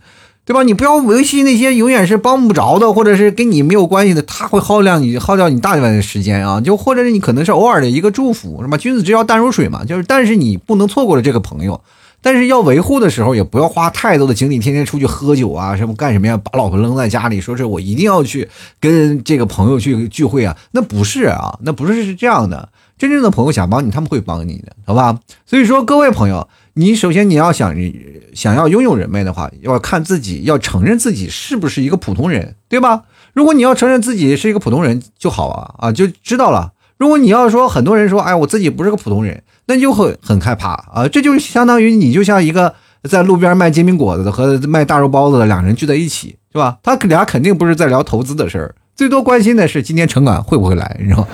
[0.45, 0.61] 对吧？
[0.61, 6.61] 你不要维系那些永远是帮不着的，或者是跟你没有关系的，他会耗掉你，耗掉你大量的时间啊。
[6.61, 8.77] 就或者是你可能是偶尔的一个祝福，是吧？
[8.77, 11.81] 君子之交淡如水嘛，就是但是你不能错过了这个朋友。
[12.25, 16.35] 但是要维护的时候，也不要花太多的精力，天天出去喝酒啊，什么干什么呀？
[16.35, 20.57] 把老婆扔在家里，说是我一定要去跟这个朋友去聚会啊？
[20.71, 22.67] 那不是啊， 那不是是这样的。
[22.97, 25.19] 真正的朋友想帮你，他们会帮你的，好吧？
[25.45, 27.75] 所以说，各位朋友，你首先你要想
[28.33, 33.03] 想要拥有人脉的话，要看自己，要承认自己是不是一个普通人，对吧？
[33.33, 36.71] 如果你要承认自己是一个普通人就好啊啊，就知道了。
[36.97, 39.43] 如果你要说很多人说，哎，我自己不是个普通人。
[39.67, 41.07] 那就会很害怕啊！
[41.07, 42.75] 这就相当于你就像一个
[43.09, 46.77] 在路边卖煎饼果子的和卖大肉包子的两人聚在一起，是吧？
[46.83, 51.27] 他俩肯定不是在聊投资的事儿，最多关心的是今天城管会不会来，你知道吗？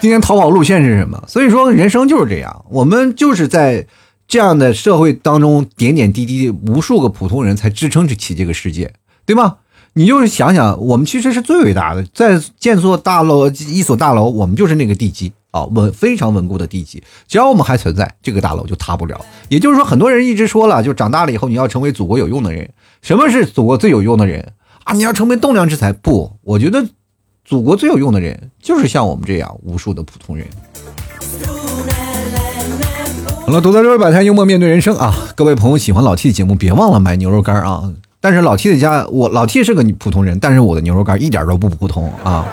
[0.00, 1.22] 今天逃跑路线是什么？
[1.26, 3.86] 所以说人生就是这样，我们就是在
[4.28, 8.92] 这样的社会当中点点滴滴，无数个普通人才支撑起这个世界，
[9.24, 9.56] 对吗？
[9.96, 17.00] 你就是想想，我们其实是最伟大的，在建座大楼一所大楼，我们就是那个地基啊，稳非常稳固的地基。
[17.28, 19.24] 只要我们还存在，这个大楼就塌不了。
[19.48, 22.68] 也就是说，很多人一直说了，就长大了以后你要成为祖国有用的人。
[23.02, 24.52] 什么是祖国最有用的人
[24.82, 24.92] 啊？
[24.94, 25.92] 你要成为栋梁之才？
[25.92, 26.84] 不，我觉得
[27.44, 30.44] 祖国最有用的人就是像我们这样无数的普通人。
[33.46, 35.14] 好了，读到这儿摆摊幽默面对人生啊！
[35.36, 37.92] 各位朋友喜欢老 T 的节目，别忘了买牛肉干啊！
[38.24, 42.48] 但是老 T 的家，我老 T 是个普通人，但是我的牛肉干一点都不普通啊，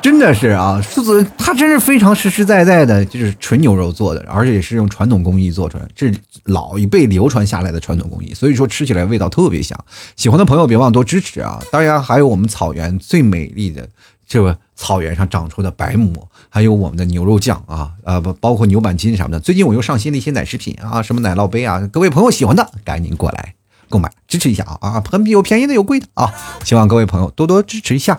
[0.00, 9.76] 真的是啊，狮子它真是非常实实在在的，就是纯牛肉做的，而且也是用传统工艺做出来，这是老一辈流传下来的传统工艺，所以说吃起来味道特别香。
[10.14, 11.60] 喜欢的朋友别忘多支持啊！
[11.72, 13.88] 当然还有我们草原最美丽的
[14.28, 19.40] 这个草原上长出的白馍，还有我们的牛肉酱啊啊不包括牛板筋什么的。
[19.40, 23.54] 最近我又上新了一些奶食品啊，什么奶酪杯啊，各位朋友喜欢的赶紧过来。
[23.90, 26.32] 购买支持一下啊啊，很有便宜的有贵的啊，
[26.64, 28.18] 希望各位朋友多多支持一下。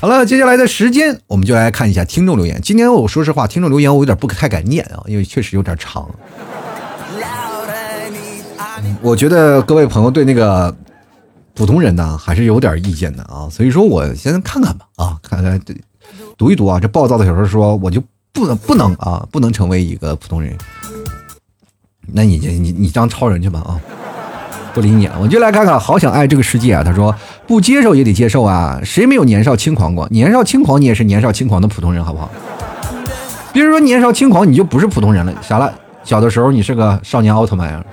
[0.00, 2.60] 好了，接下来的时间我们就来看一下听众留言。
[2.62, 6.08] 今天我说实话，听众留言我有点不太敢念啊，因为确实有点长。
[9.02, 10.74] 我觉得各位朋友对那个
[11.54, 15.60] 普通人呢还是有点意见的啊，所以说我先看看吧啊，看看
[16.36, 16.80] 读一读啊。
[16.80, 18.02] 这暴躁的小说说，我就
[18.32, 20.56] 不能不能啊，不能成为一个普通人。
[22.12, 23.80] 那你就你你当超人去吧啊！
[24.72, 25.78] 不理你了，我就来看看。
[25.80, 26.82] 好想爱这个世界啊！
[26.84, 27.12] 他说
[27.46, 28.80] 不接受也得接受啊！
[28.84, 30.08] 谁没有年少轻狂过？
[30.10, 32.30] 年少轻狂，你也是年少轻狂的普通人，好不好？
[33.52, 35.34] 别人说年少轻狂，你就不是普通人了。
[35.42, 35.72] 啥了？
[36.04, 37.84] 小的时候你是个少年奥特曼啊！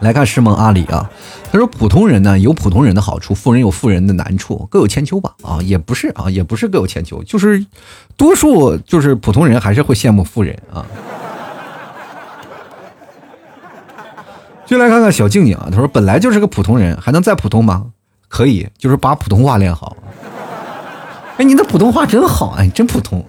[0.00, 1.08] 来看师梦阿里啊，
[1.52, 5.58] 他说普通人呢有普通人的好处，富人有富人的难处，各有千秋吧啊！
[5.62, 7.64] 也不是啊，也不是各有千秋，就是
[8.16, 10.86] 多数就是普通人还是会羡慕富人啊。
[14.72, 17.88] 就来看看小静静啊，他说本来就是个普通人，还能再普通吗？
[18.26, 19.94] 可以，就是把普通话练好。
[21.36, 23.22] 哎，你的普通话真好，哎，真普通。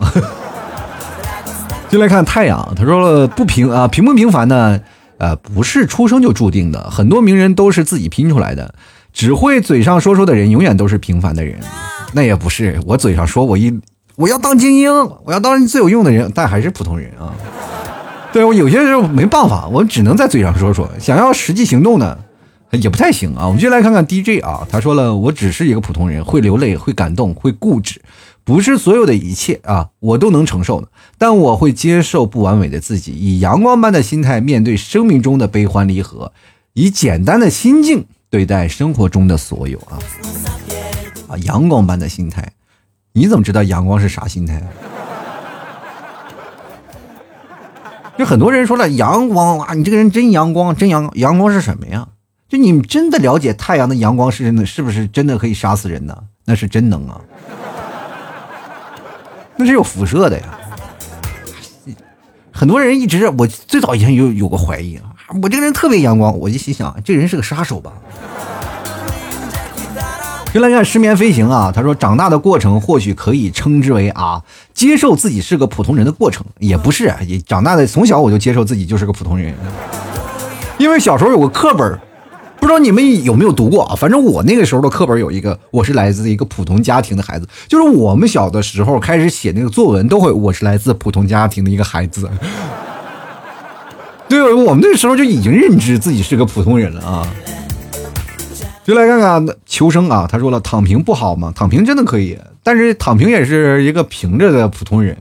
[1.91, 4.79] 就来看太阳，他说了不平啊，平不平凡呢？
[5.17, 8.73] 呃，不是出生就注定的，很多名人都是自己拼出来的，
[9.11, 11.59] 只会嘴上说说的人，永远都是平凡的人。
[12.13, 13.77] 那也不是，我嘴上说我一
[14.15, 14.89] 我要当精英，
[15.25, 17.35] 我要当最有用的人，但还是普通人啊。
[18.33, 22.17] 对我有些时候没办法，我只能在嘴上说说，想要实际行动呢，
[22.71, 23.45] 也不太行啊。
[23.45, 28.01] 我们就来看看 DJ 啊，他说了，我只是一个普通人，会流泪，会感动，会固执，
[28.43, 30.87] 不是所有的一切啊，我都能承受的，
[31.19, 36.31] 但我会接受不完美的自己，以阳光般的心态面对生命中的悲欢离合，
[36.73, 39.99] 以简单的心境对待生活中的所有啊
[41.27, 42.51] 啊，阳光般的心态，
[43.13, 44.59] 你怎么知道阳光是啥心态？
[48.17, 52.07] 就很多人说了，阳光啊，你这个人真阳光，真阳阳光是什么呀？
[52.47, 56.15] 就你真的了解太阳的阳光是真的，是不是真的可以杀死人呢？
[56.45, 57.19] 那是真能啊，
[59.55, 60.59] 那是有辐射的呀。
[62.51, 65.05] 很多人一直，我最早以前有有过怀疑啊，
[65.41, 67.93] 我这个人特别阳光，我就心想，这人是个杀手吧。
[70.53, 74.39] 就来看失眠飞行啊，他说长大的过程或许可以称之为啊，
[74.71, 79.51] 接受自己是个普通人的过程，也不是，也长大的从小我就接受自己就是个普通人，
[80.77, 81.99] 因为小时候有个课本，
[82.59, 83.95] 不知道你们有没有读过啊？
[83.95, 92.29] 反正我那个时候的课本有一个，我是来自一个普通家庭的孩子，就是我们小的时候开始写那个作文都会，我是来自普通家庭的一个孩子，
[94.29, 97.27] 对，我们那时候就已经认知自己是个普通人了啊。
[98.83, 101.53] 就来看看求生啊，他说了，躺平不好吗？
[101.55, 105.17] 躺平真的可以，但是躺平也是一个平着的普通人。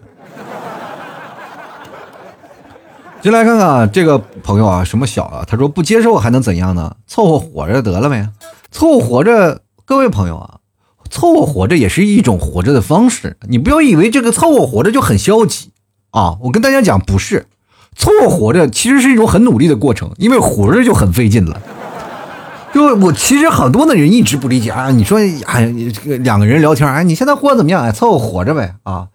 [3.21, 5.45] 就来看看这个朋友啊，什么小啊？
[5.47, 6.97] 他说不接受还能怎样呢？
[7.07, 8.29] 凑合活着得了呗，
[8.73, 9.61] 凑合活着。
[9.85, 10.59] 各位朋友啊，
[11.09, 15.71] 凑合活着也是一种活着的方式，你不要以为这个凑合活着就很消极
[16.11, 16.37] 啊！
[16.41, 17.47] 我跟大家讲，不是，
[17.95, 21.61] 凑合活着其实是一种很努力的过程，因为活着就很费劲了。
[22.73, 25.67] 就我其实很多的人一直不理解啊，你说哎，
[26.21, 27.83] 两个人聊天，哎，你现在活怎么样？
[27.83, 29.09] 哎，凑合活着呗啊。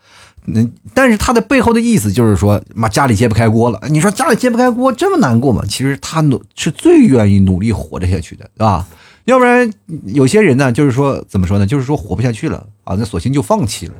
[0.49, 3.81] 那但是他的背后的意思就是说，妈家里揭不开锅了。
[3.89, 5.61] 你说家里揭不开锅这么难过吗？
[5.67, 8.85] 其实他努是最愿意努力活着下去的，对吧？
[9.25, 9.69] 要不然
[10.05, 11.67] 有些人呢，就是说怎么说呢？
[11.67, 13.93] 就是说活不下去了啊，那索性就放弃了。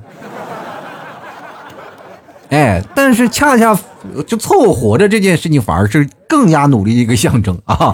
[2.49, 3.77] 哎，但是恰恰
[4.25, 7.93] 就凑合活着这件事情，反而是更加努力的一个象征啊。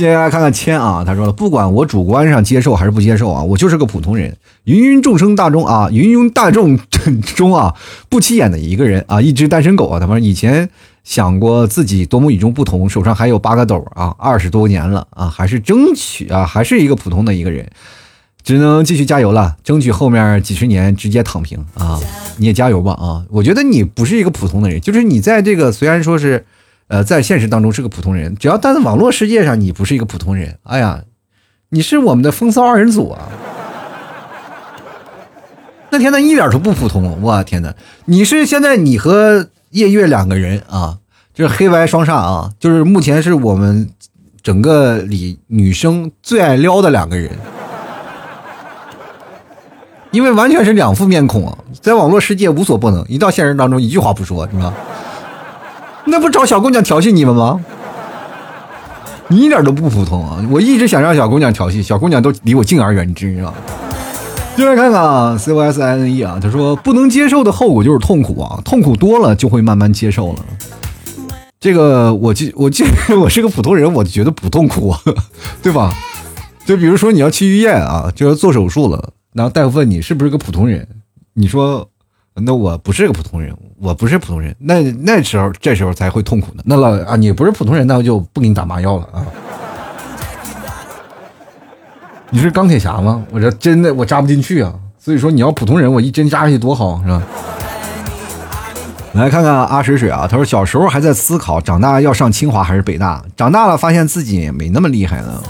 [0.00, 4.34] 接下来看看谦啊，他说了，不管我主观上接受还是不接受啊，我就是个普通人，
[4.64, 6.78] 芸芸众生大众啊，芸芸大众
[7.36, 7.76] 中啊
[8.08, 10.00] 不起眼的一个人啊，一只单身狗啊。
[10.00, 10.70] 他说以前
[11.04, 17.68] 想过自己多么与众不同，手上还有八个斗啊，二十多年了啊，还是争取啊，还是一个普通的一个人，
[18.42, 22.00] 只能继续加油了，争取后面几十年直接躺平啊。
[22.38, 23.26] 你也加油吧啊！
[23.28, 26.46] 我觉得你不是一个普通的人，就是你在这个虽然说是。
[26.90, 31.00] 呃，在现实当中是个普通人，只要但在网络世界上你不是一个普通人，哎呀，
[31.68, 33.28] 你是我们的风骚二人组啊！
[35.90, 37.72] 那天呐，一点都不普通，我天呐，
[38.06, 40.98] 你是现在你和夜月两个人啊，
[41.32, 43.88] 就是黑白双煞啊，就是目前是我们
[44.42, 47.30] 整个里女生最爱撩的两个人，
[50.10, 54.74] 因为完全是两副面孔啊，在网络世界无所不能，一到现实当中一句话不说，是吧？
[56.06, 57.60] 那不找小姑娘调戏你们吗？
[59.28, 60.44] 你一点都不普通啊！
[60.50, 63.54] 我一直想让小姑娘调戏，小姑娘都离我敬而远之，啊。
[64.56, 70.44] 就来看看啊，C O S I N E 啊，他说不能接受的后果就是痛苦啊，痛苦多了就会慢慢接受了。
[71.60, 72.82] 这个我记我记
[73.20, 75.00] 我是个普通人，我觉得不痛苦啊，
[75.62, 75.92] 对吧？
[76.66, 80.88] 就比如说你要去医院啊，就要做手术了，然后大夫问你是不是个普通人，
[81.34, 81.89] 你说。
[82.34, 86.62] 那我不是个普通人，我不是普通人，那那时候这时候才会痛苦呢。
[86.64, 89.26] 那老啊，你不是普通人，那我就不给你打麻药了啊。
[92.30, 93.22] 你是钢铁侠吗？
[93.30, 94.72] 我这真的我扎不进去啊。
[94.98, 97.22] 所以说你要普通人，我一针扎下去多好，是吧？
[99.14, 103.20] 来看看阿水水啊，他说小时候还在思考，长大要上清华还是北大？
[103.36, 105.42] 长大了发现自己没那么厉害了，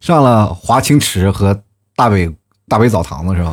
[0.00, 1.60] 上了华清池和
[1.94, 2.34] 大北
[2.66, 3.52] 大北澡堂子是吧？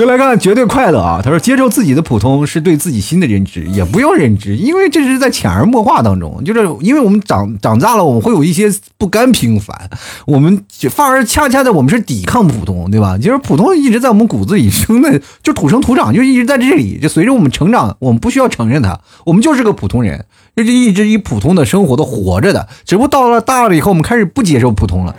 [0.00, 1.20] 就来看绝对快乐啊！
[1.22, 6.42] 他说：“接受自己的普通是对自己新的认知，也不用认知，因为这是在潜移默化当中。
[6.42, 9.90] 就是因为我们长长大了，我们会有一些不甘平凡，
[10.24, 13.18] 我们反而恰恰的我们是抵抗普通，对吧？
[13.18, 16.98] 就是普通一直在我们骨子里生的，就土生土长，就一直在这里。
[16.98, 20.24] 就随着我们成长，我们不需要承认它，我们就是个普通人，
[20.56, 22.66] 就是一直以普通的生活的活着的。
[22.86, 25.14] 只不过到了大了以后，我们开始不接受普通了。”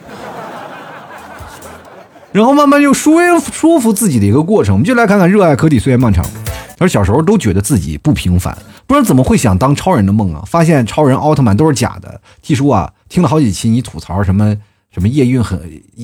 [2.31, 6.23] 然后慢慢就说说服自己的一个过程，我们就来看看热爱可抵岁月漫长。
[6.77, 8.57] 他说小时候都觉得自己不平凡，
[8.87, 10.41] 不知道怎么会想当超人的梦啊？
[10.47, 12.19] 发现超人、奥特曼都是假的。
[12.41, 14.55] T 叔啊，听了好几期你吐槽什么
[14.91, 15.59] 什么夜运很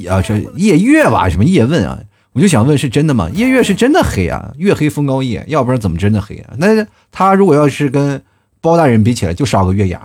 [0.09, 1.97] 啊，这夜月吧，什么叶问啊，
[2.33, 3.29] 我就想问是真的吗？
[3.33, 6.53] 夜月是真的黑啊，月黑风高夜，要不然怎么真的黑啊？
[6.57, 8.21] 那他如果要是跟
[8.61, 9.99] 包大人比起来，就少个月牙。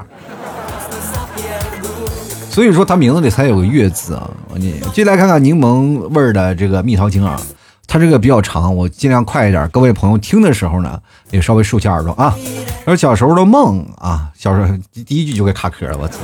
[2.52, 4.30] 所以说他名字里才有个月字啊。
[4.56, 7.40] 你进来看看柠檬味儿的这个蜜桃精啊，
[7.86, 9.66] 它这个比较长，我尽量快一点。
[9.70, 11.00] 各位朋友听的时候呢，
[11.30, 12.36] 也稍微竖起耳朵啊。
[12.84, 14.68] 而小时候的梦啊，小时候
[15.06, 16.18] 第一句就给卡壳了，我操！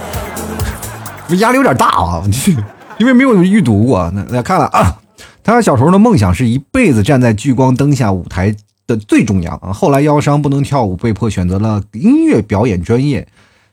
[1.36, 2.22] 压力有点大啊，
[3.00, 4.10] 因为没有预读过。
[4.14, 5.00] 那来看了啊，
[5.42, 8.54] 他小时候的梦想是一辈子站在聚光灯下舞台
[8.86, 9.72] 的最中央啊。
[9.72, 13.26] 后来腰伤不能跳舞，被迫选择了音乐表演专业。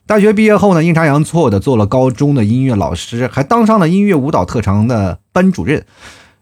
[0.06, 5.84] 大学毕业后呢，阴差阳错的做了高中的音乐老师，还当上了音乐舞蹈特长的班主任。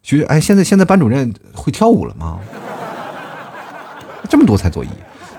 [0.02, 2.38] 学哎，现在现在班主任会跳舞了吗？
[4.28, 4.88] 这么多才作揖。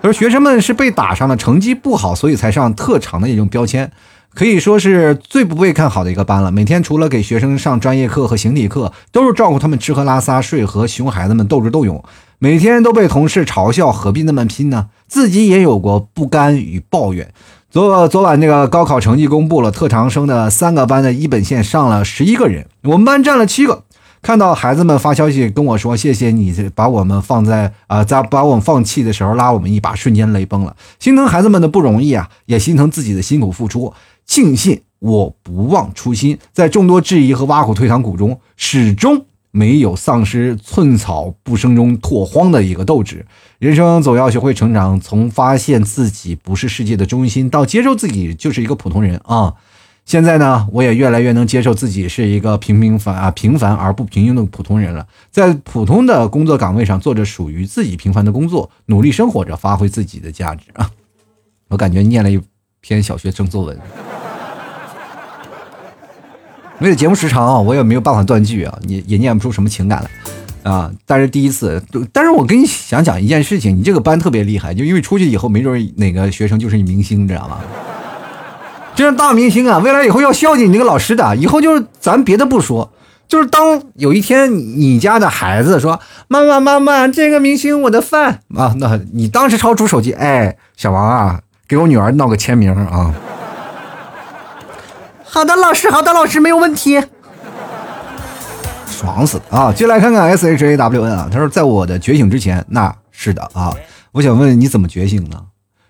[0.02, 3.92] 他说学生们是被打上了成绩不好，所以才上特长的一种标签，
[4.34, 6.52] 可以说是最不被看好的一个班了。
[6.52, 12.04] 每天除了给学生上专业课和形体课，都是照顾他们吃喝拉撒睡，和熊孩子们斗智斗勇。
[12.40, 14.88] 每天都被同事嘲笑，何必那么拼呢？
[15.08, 17.32] 自己也有过不甘与抱怨。
[17.76, 23.84] 昨昨晚那个高考成绩公布了，特长生的三个班的一本线上了十一个人，我们班占了七个。
[24.22, 33.94] 看到孩子们发消息跟我说：“谢谢你把我们放在啊，在把我们放弃的时候拉我们一把，瞬间泪崩了，心疼孩子们的不容易啊，也心疼自己的辛苦付出。
[34.26, 39.26] 庆幸我不忘初心，在众多质疑和挖苦退堂鼓中，始终。”
[39.56, 43.26] 没有丧失寸草不生中拓荒的一个斗志，
[43.58, 49.54] 人生总要学会成长，从发现自己不是世界的中心，到接受自己就是一个普通人啊。
[50.04, 60.92] 现在呢，我也越来越能接受自己是一个平平凡啊平凡而不平庸的普通人了，在普通的工作岗位上做着属于自己平凡的工作，努力生活着，发挥自己的价值啊。
[61.70, 62.38] 我感觉念了一
[62.82, 63.80] 篇小学生作文。
[66.80, 70.92] 为了节目时长啊，我也没有办法断句啊，你也念不出什么情感来啊。
[71.06, 77.60] 但是第一次，但是我跟你想讲一件事情，你这个班特别厉害，就因为出去以后，没准哪个学生就是你明星，知道吗？
[78.96, 81.36] 这是大明星啊，未来以后要孝敬你这个老师的。
[81.36, 82.92] 以后就是咱别的不说，
[83.28, 93.14] 就是当有一天你家的孩子说：“妈妈妈妈，这个明星我的饭啊！”那你当时掏出手机，哎，小王啊，给我女儿闹个签名啊。
[95.36, 96.98] 好的，老师，好的，老师，没有问题。
[98.90, 99.70] 爽死啊！
[99.70, 103.76] 接来看看 S H A W N 啊，他说在我的觉醒之前，那是的啊。
[104.14, 105.38] 我想问你怎么觉醒呢？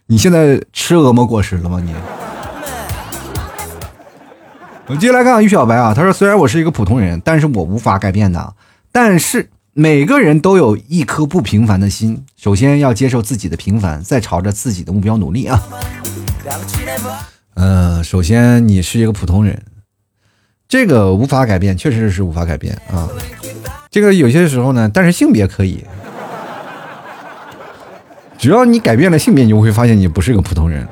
[0.07, 1.79] 你现在吃恶魔果实了吗？
[1.79, 1.93] 你？
[4.87, 8.55] 我接来看看于小白啊，他说虽然我是一个普通人，但是我无法改变的。
[8.91, 15.61] 但是每个人都有一颗不平凡的心，首先要接受自己的平凡，再朝着自己的目标努力啊。
[17.55, 19.63] 嗯，首先你是一个普通人，
[20.67, 23.09] 这个无法改变，确实是无法改变啊。
[23.89, 25.83] 这个有些时候呢，但是性别可以，
[28.37, 30.85] 只要你改变了性别，你就会发现你不是个普通人，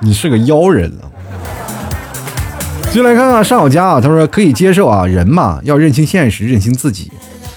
[0.00, 1.10] 你是个妖人了。
[2.92, 7.10] 进来看看上小佳啊，他说可以接受啊，人嘛要认清现实，认清自己。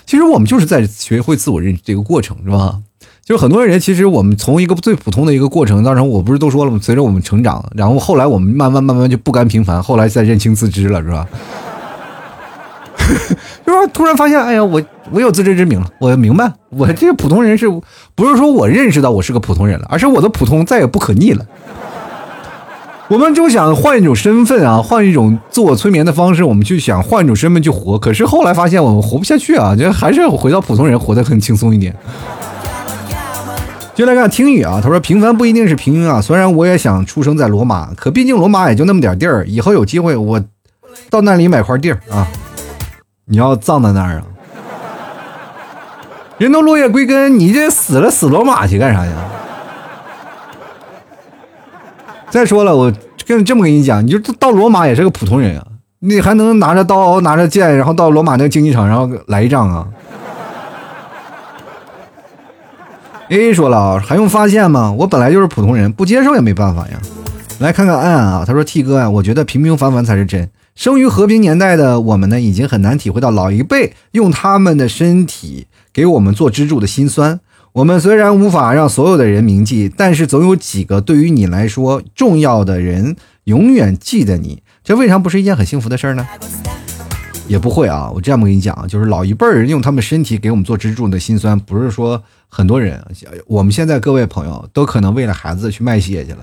[0.06, 2.80] 其实我们就是在学会自我认这个过程，是吧？
[3.26, 6.78] 就是很多人，其实我们从一个最普通的一个过程当中，我不是都说了吗？
[6.82, 11.26] 随着我们成长，然后后来我们慢慢慢慢就不甘平凡，后来再认清自知了，是吧？
[13.66, 13.88] 就是？
[13.94, 17.70] 突然发现，哎呀，我我有自知之明了，我明白，我这个普通人是
[18.14, 21.46] 不是说我认识到我是个普通人了，而是我的普通再也不可逆了。
[23.08, 27.98] 我们就想换一种身份啊，换一种自我催眠的方式，我们去想换一种身份去活。
[27.98, 31.96] 可是后来发现，我们活不下去啊，就还是回到普通人，活得很轻松一点。
[33.96, 36.20] 就来看听雨啊，他说平凡不一定是平庸啊。
[36.20, 39.46] 虽然我也想出生在罗马，可毕竟罗马也就那么点地儿。
[39.46, 40.42] 以后有机会我
[41.10, 42.28] 到那里买块地儿啊。
[43.26, 44.24] 你要葬在那儿啊？
[46.40, 49.12] 人都落叶归根，你这死了死罗马去干啥呀？
[52.30, 52.92] 再说了，我
[53.28, 55.66] 跟这么跟你讲，你就到罗马也是个普通人啊，
[56.00, 59.88] 你还能拿着刀拿着剑，然后到罗马那个竞技场，然后来一仗啊
[63.30, 64.92] ？A 说了啊，还用发现吗？
[64.92, 67.02] 我本来就是普通人，不接受也没办法呀。
[67.60, 70.50] 来看看暗暗啊，他说 T 哥啊，我觉得平平凡凡才是真。
[70.76, 77.40] 生于和平年代的我们呢，已经很难体会到老一辈用他们的身体给我们做支柱的辛酸。
[77.74, 83.16] 我们虽然无法让所有的人铭记，但是总有几个对于你来说重要的人
[83.46, 86.28] 永远记得你，这未尝不是一件很幸福的事儿呢？
[87.48, 92.22] 也不会啊，我这样跟你讲，就是老一辈人用他们身体给我们做支柱的辛酸，不是说。
[92.56, 93.04] 很多人，
[93.48, 96.38] 我们现在各位朋友都可能为了孩子去卖血去了，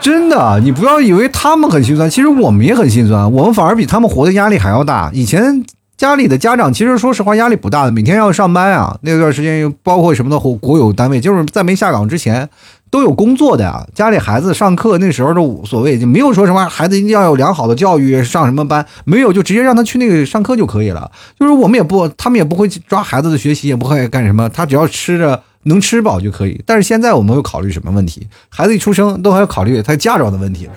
[0.00, 5.10] 真的，你不要以为他们很心酸，其实我们也很心酸，我们反而比他们活的压力还要大。
[5.12, 5.64] 以前
[5.96, 12.48] 家里的家长其实说实话压力不大的，每天要上班啊，那段时间包括什么的国国有单位，就是在没下岗之前
[12.92, 13.84] 都有工作的呀。
[13.92, 21.10] 家里孩子上课那时候都无所谓，就没有说什么孩子一定要有良好的教育，上什么班没有，就直接让他去那个上课就可以了。
[21.40, 25.42] 就是我们也不，他们也不会抓孩子的学习，也不会干什么，他只要吃着。
[25.64, 28.26] 能吃饱就可以，但是现在我们会考虑什么问题？
[28.48, 30.68] 孩子一出生都还要考虑他嫁妆的问题。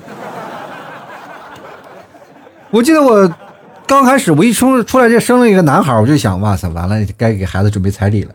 [2.70, 3.28] 我记得我
[3.88, 8.32] 刚开始我一出出来就生了一个男孩，我就想，哇塞，完了，该给孩子准备彩礼了，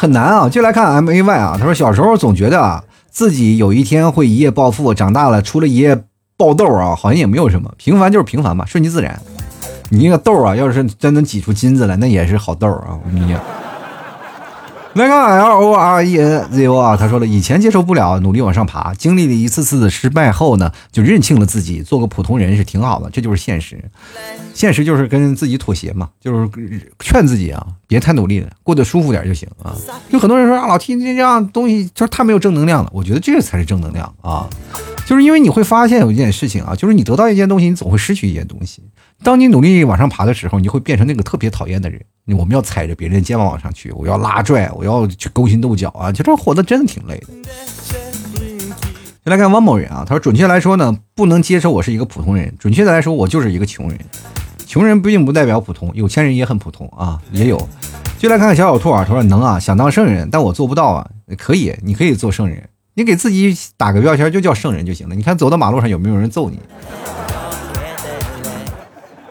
[0.00, 0.48] 很难啊！
[0.48, 6.04] 就来看 M A Y 啊，他说小时候总觉得啊自己有一天会一夜暴富，长大了除了一夜
[6.38, 9.20] 爆痘啊，好像也没有什么，平凡就是平凡吧，顺其自然。
[9.90, 12.96] 你那个痘啊，要是真能挤出金子来，那也是好痘啊！
[13.04, 13.38] 我跟你讲
[14.94, 23.80] 来看 L O R E N Z O 啊，他说了，以前接受不了，努力往上爬，经历了一次次的失败后呢，就认清了自己，做个普通人是挺好的，这就是现实。
[24.52, 26.50] 现实就是跟自己妥协嘛，就是
[26.98, 29.72] 劝自己啊，别太努力了，过得舒服点就行啊。
[30.10, 34.50] 有很多人说啊，老 T 这样东西就是太没有正能量了，我觉得这才是正能量啊，
[35.06, 38.82] 就是因为你会发现有一件事情啊，就是你得到一件东西，你总会失去一件东西。
[39.22, 42.00] 当你努力往上爬的时候，你就会变成那个特别讨厌的人。
[42.34, 46.10] 我们要踩着别人肩膀往上去，我要拉拽，我要去勾心斗角啊！
[46.12, 47.26] 就这活得真的挺累的。
[49.22, 52.54] 先来看汪某人啊，他说：准确来说呢，不能接受我是一个普通人。
[52.58, 53.98] 准确的来说，我就是一个穷人。
[54.66, 57.68] 穷人并不代表普通，有钱人也很普通啊，也有。
[58.18, 61.06] 就来看看小小兔啊，他说：能啊，想当圣人，但我做不到啊。
[61.36, 65.14] 可以，你可以做圣人，你给自己打个标签，就叫圣人就行了。
[65.14, 66.58] 你看走到马路上有没有人揍你？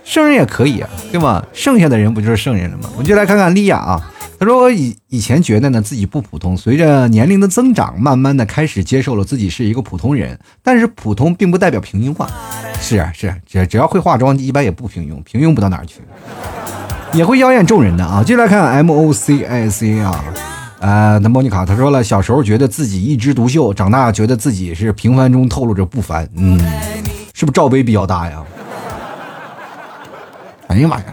[0.09, 1.45] 圣人也可以啊，对吧？
[1.53, 2.89] 剩下的人不就是圣人了吗？
[2.93, 10.39] 我们就来看看莉亚啊，他说我以以前觉得呢自己不普通，随着年龄的增长，慢慢的开始接受了自己是一个普通人。
[10.63, 12.27] 但是普通并不代表平庸化，
[12.81, 16.01] 是啊是，只只要会化妆，一般也不平庸，平庸不到哪儿去，
[17.13, 18.23] 也会妖艳众人的啊。
[18.23, 20.25] 接来看 M O C I C 啊，
[20.79, 26.59] 呃，那莫妮卡她说了，小时候觉得自己一枝独秀，长大觉得自己是平凡中透露着不凡，嗯，
[27.35, 28.43] 是不是罩杯比较大呀？
[30.69, 31.05] 哎呀妈呀！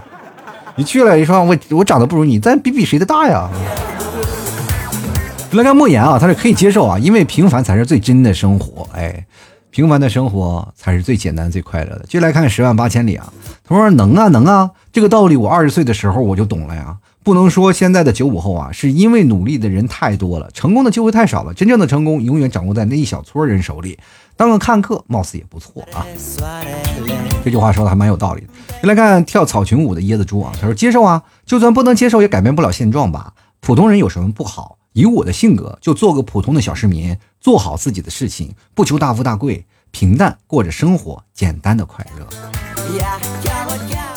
[0.77, 3.49] 你去了，你说我我长得不如你，咱比比谁的大呀？
[5.53, 8.87] 来看莫言啊，他是可以接受啊，因为平凡才是最真的生活。
[8.93, 9.27] 哎，
[9.71, 12.05] 平凡的生活才是最简单最快乐的。
[12.07, 13.33] 就来看十万八千里啊，
[13.67, 16.95] 他说能啊能啊，这个道理我二十岁的时候我就懂了呀。
[17.23, 21.55] 不能说现在的九五后啊，是因为努力的人太多了，成功的机会太少了。
[21.55, 23.99] 真正的成功永远掌握在那一小撮人手里。
[24.37, 26.05] 当个看客，貌似也不错啊。
[27.45, 28.49] 这句话说的还蛮有道理的。
[28.83, 33.33] 来看跳草裙舞的椰子猪啊，他说接受啊，就算不能接受，也改变不了现状吧。
[33.61, 34.79] 普通人有什么不好？
[34.93, 42.27] 以我的性格，就做个普通的小市民，做好自己的事情，不求大富大贵，平淡过着生活，简单的快乐。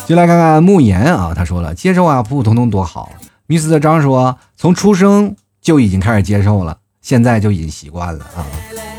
[0.06, 3.10] 就来看看慕言啊，他说了接受啊，普普通通多好。
[3.46, 8.46] 密斯特张说，从出生就已经开始接受了，现在就已经习惯了啊。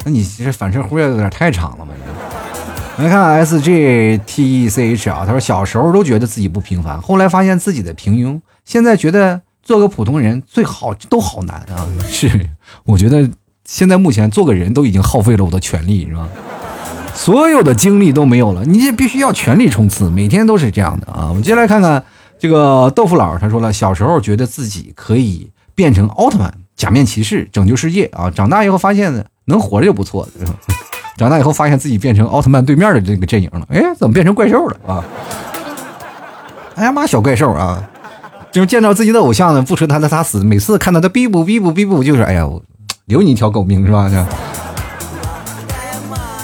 [0.03, 1.93] 那你这反射弧有点太长了嘛？
[2.97, 11.87] 来看 S G T E C H 啊，他说小时候都觉得自己不平凡，后来发现自己的平庸，现在觉得做个普通人最好都好难啊。
[12.07, 12.49] 是，
[12.83, 13.29] 我觉得
[13.65, 16.27] 现在目前做个人都已经耗费了我的全力，是吧？
[17.13, 21.27] 所有的精力都没有了，你这必须要全力冲刺，每天都是这样的啊！
[21.29, 22.03] 我们接下来看看
[22.39, 28.27] 这个豆腐佬，他说了，小时候觉得自己可以变成奥特曼，假面骑士拯救世界啊！
[28.32, 30.55] 长大以后发现能活着就不错了，
[31.15, 35.05] 长大以后发现自己变成奥特曼对面的这个阵营了，哎，怎么变成怪兽了啊？
[36.73, 37.88] 哎呀妈，小怪兽啊！
[38.51, 42.49] 就是见到自己的偶像呢，不舍他的他死，每次看到他逼不逼不逼不，就是哎呀，
[43.05, 44.09] 留你一条狗命是吧？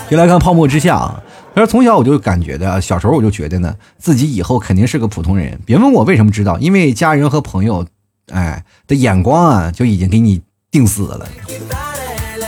[0.08, 1.20] 就来看泡沫之夏啊！
[1.56, 5.60] 他说从小我就感觉的，小时候我就觉得呢，自己以后肯定是个普通人。
[5.66, 7.84] 别问我为什么知道，因为家人和朋友，
[8.32, 11.28] 哎的眼光啊，就已经给你定死了。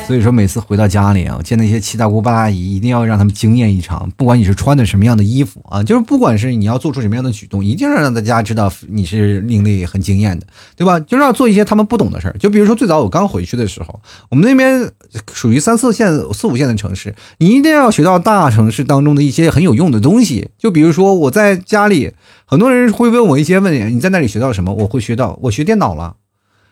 [0.09, 4.09] 所以说，每次回到家里啊，见那些七大姑八大姨，一定要让他们惊艳一场。
[4.17, 10.99] 不管你是穿的什么样的衣服啊，就是不管是你要做出什么样的举动，一定要让大家知道你是另类、很惊艳的，对吧？
[11.01, 12.35] 就是要做一些他们不懂的事儿。
[12.39, 14.01] 就比如说，最早我刚回去的时候，
[14.31, 14.91] 我们那边
[15.31, 20.49] 属于三四线、四五线的城市，你一定要学到大城市当中的一些很有用的东西。
[20.57, 22.13] 就比如说，我在家里，
[22.45, 24.73] 很多人会问我一些问题：你在那里学到了什么？
[24.73, 26.15] 我会学到，我学电脑了。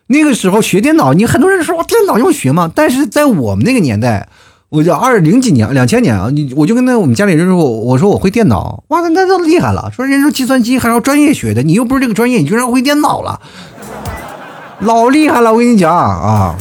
[0.08, 2.72] 那个时候学电脑，你很多人说电脑用学吗？
[2.74, 4.28] 但是在我们那个年代，
[4.70, 9.91] 我就二零几年、两千年啊，你我就跟那我们家里人说，我说我会电脑，哇，那那都厉害了。
[9.95, 13.41] 说人说计算机还要专业学的，你又不是这个专业，你居然会电脑了，
[14.80, 15.53] 老厉害了！
[15.53, 16.55] 我跟你讲啊。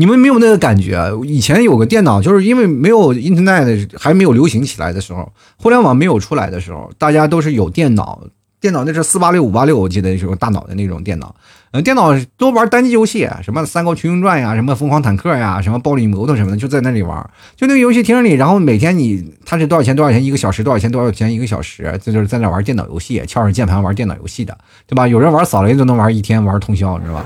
[0.00, 1.10] 你们没有那个感觉？
[1.24, 8.20] 以前有个电脑，就是因为没有 Internet 还没有流行起来的时候，互联网没有出来的时候，大家都是有电脑。
[8.60, 11.34] 电脑那是四八六五八六，我记得那时候大脑的那种电脑。
[11.70, 17.18] 嗯，电脑都玩单机游戏，什么《三国群英传》呀，什么《疯狂坦克》呀，什么《暴力摩托》什么的，就在那里玩。
[17.56, 19.94] 就那个游戏厅里，然后每天你他是多少钱？
[19.94, 20.64] 多少钱一个小时？
[20.64, 20.90] 多少钱？
[20.90, 21.98] 多少钱一个小时？
[22.02, 24.56] 这就是在那玩电脑游戏，敲着键盘玩电脑游戏的，
[24.86, 25.06] 对吧？
[25.06, 27.24] 有人玩扫雷都能玩一天，玩通宵，知道吧？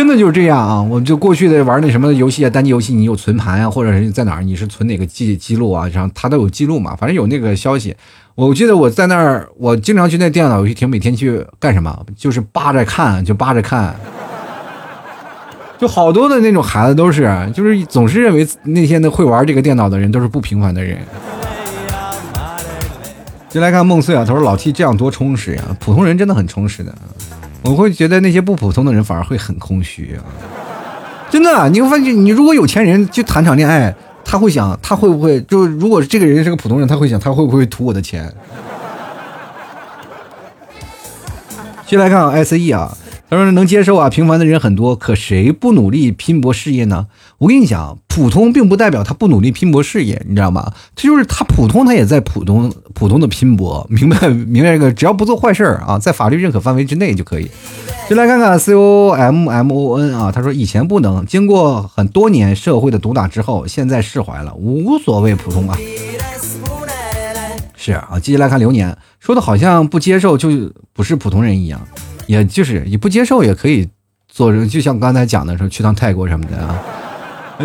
[0.00, 0.80] 真的就是这样啊！
[0.80, 5.86] 我就过去的玩那什么游戏啊，单机游戏，你有存盘啊，或者是在哪儿，你是存哪个记记录啊？
[5.92, 7.94] 然后它都有记录嘛，反正有那个消息。
[8.34, 11.94] 我记得我在那儿，我经常去那电脑游戏厅，每天去干什么？
[12.16, 13.94] 就是扒着看，就扒着看。
[15.78, 20.96] 就好多的那种孩子都是，就是总是认为那些的会玩这个电脑的人都是不平凡的人。
[23.50, 26.94] 就来看梦碎啊，他说老 T 这样多充实呀，普通人真的很充实的。
[27.62, 30.24] 我会觉得那些不普通的人反而会很空虚啊，
[31.30, 33.94] 真的，你会发现，你如果有钱人去谈场恋爱，
[34.24, 38.32] 他会想，他会不会就如果这个人是个普通人，他会想，他会不会图我的钱？
[41.86, 42.96] 先来看 S E 啊。
[43.30, 47.06] 他说：“能接受啊，平凡的人很多，可谁不努力拼搏事业呢？
[47.38, 50.72] 我跟你讲，普通并不代表他不努力拼搏事业，你知道吗？
[50.96, 54.92] 这就是他普通，他也在普通普通的拼搏， 明白明白这个？
[54.92, 57.48] 只要不做坏事儿啊，在法律认可范围之内就可以。
[58.08, 65.78] 就来看看 C O M M O N 啊，他说以前不能，经过很多年社会的毒打之后，现在释怀了，无所谓普通啊。
[67.76, 70.48] 是啊，接下来看流年，说的好像不接受就
[70.92, 71.80] 不是普通人一样。”
[72.30, 73.88] 也就是你不接受也可以
[74.28, 76.78] 做，就像刚才讲的说去趟泰国什么的啊。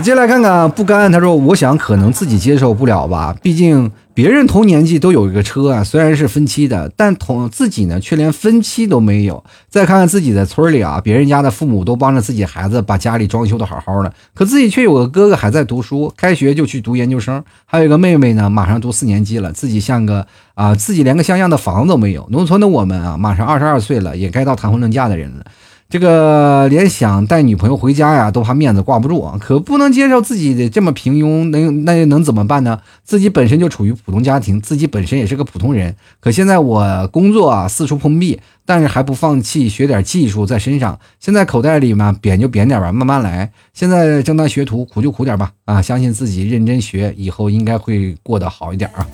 [0.01, 9.43] 接下来看看不甘，他说：“我想可能自己接受不了吧，毕竟别人同年纪都有一个车啊，虽然是分期的，但同自己呢却连分期都没有。
[9.68, 22.26] 再看看自己的村里啊，别人家的父母都帮着自己孩子把家里装修的好好的，可自己却有个哥哥还在读书，开学就去读研究生，还有一个妹妹呢，马上读四年级了，自己像个啊，自己连个像样的房子都没有。
[22.32, 25.45] 农村的我们啊，马上二十二岁了，也该到谈婚论嫁的人了。”
[25.88, 32.81] 这个连想带女朋友回家呀，都怕面子挂不住啊，可不能接受自己的这么平庸，能那又能怎么办呢？
[33.03, 40.99] 自己本身就处于普通家庭，自己本身也是个普通人，可现在我工作啊四处碰壁，但是还不放弃学点技术在身上。
[41.19, 43.51] 现在口袋里嘛，扁就扁点吧，慢慢来。
[43.73, 49.05] 现在正当学徒，苦就苦点吧，啊，相信自己认真学，以后应该会过得好一点啊。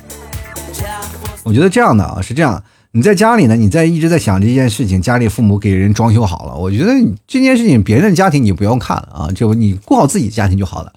[1.43, 2.63] 我觉得这样的啊，是这样。
[2.93, 3.55] 你在家里呢？
[3.55, 6.53] 你在一直在想这件事情，家里父母给人装修好了。
[6.57, 6.91] 我觉得
[7.25, 10.91] 这件事情，别人的家庭你不用看了啊，就你过好自己家庭就好了。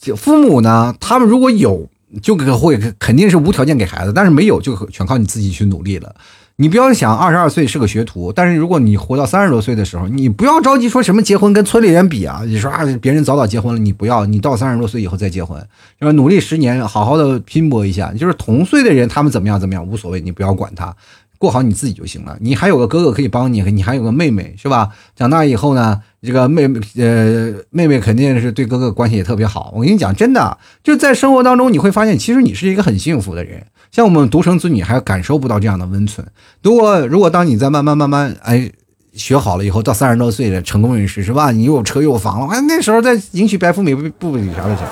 [0.00, 1.86] 就父母呢，他们如果有，
[2.22, 6.14] 就会肯定是无条件给孩子，但是没有，就全靠你自己去努力了。
[6.58, 12.40] 你不要想二十二岁是个学徒，但是如果你活到三十多岁的时候，你不要着急说什么结婚跟村里人比啊。
[12.46, 15.60] 你说啊，别人早早结婚了，你不要，你到三十多岁以后再结婚，
[15.98, 16.12] 是吧？
[16.12, 18.10] 努力十年，好好的拼搏一下。
[18.14, 20.96] 就是同岁的人，他们怎么样怎么样无所谓，你不要管他。
[21.38, 22.36] 过好你自己就行了。
[22.40, 24.88] 你还有个哥哥可以帮你，你还有个妹妹，是吧？
[25.14, 29.72] 长大以后呢，这个妹妹呃，妹妹肯定是对哥哥关系也特别好。
[29.74, 33.64] 我跟你讲，真的，就在生活当中你会发现，其实你是一个很幸福的人。
[33.92, 36.26] 像我们独生子女还感受不到这样的温存。
[36.62, 38.70] 如果如果当你在慢慢慢慢哎
[39.14, 41.50] 学好了以后，到三十多岁的成功人士是吧？
[41.50, 44.84] 你又有车又有房了，哎，那时候再迎娶白富美不不比啥都强。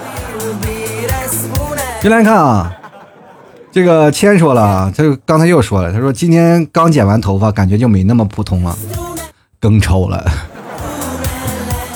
[2.00, 2.74] 进来看啊。
[3.74, 8.78] 这个谦说了，他刚才又说了，他说今天刚剪完头发，感觉就没那么普通了，
[9.58, 10.24] 更丑了。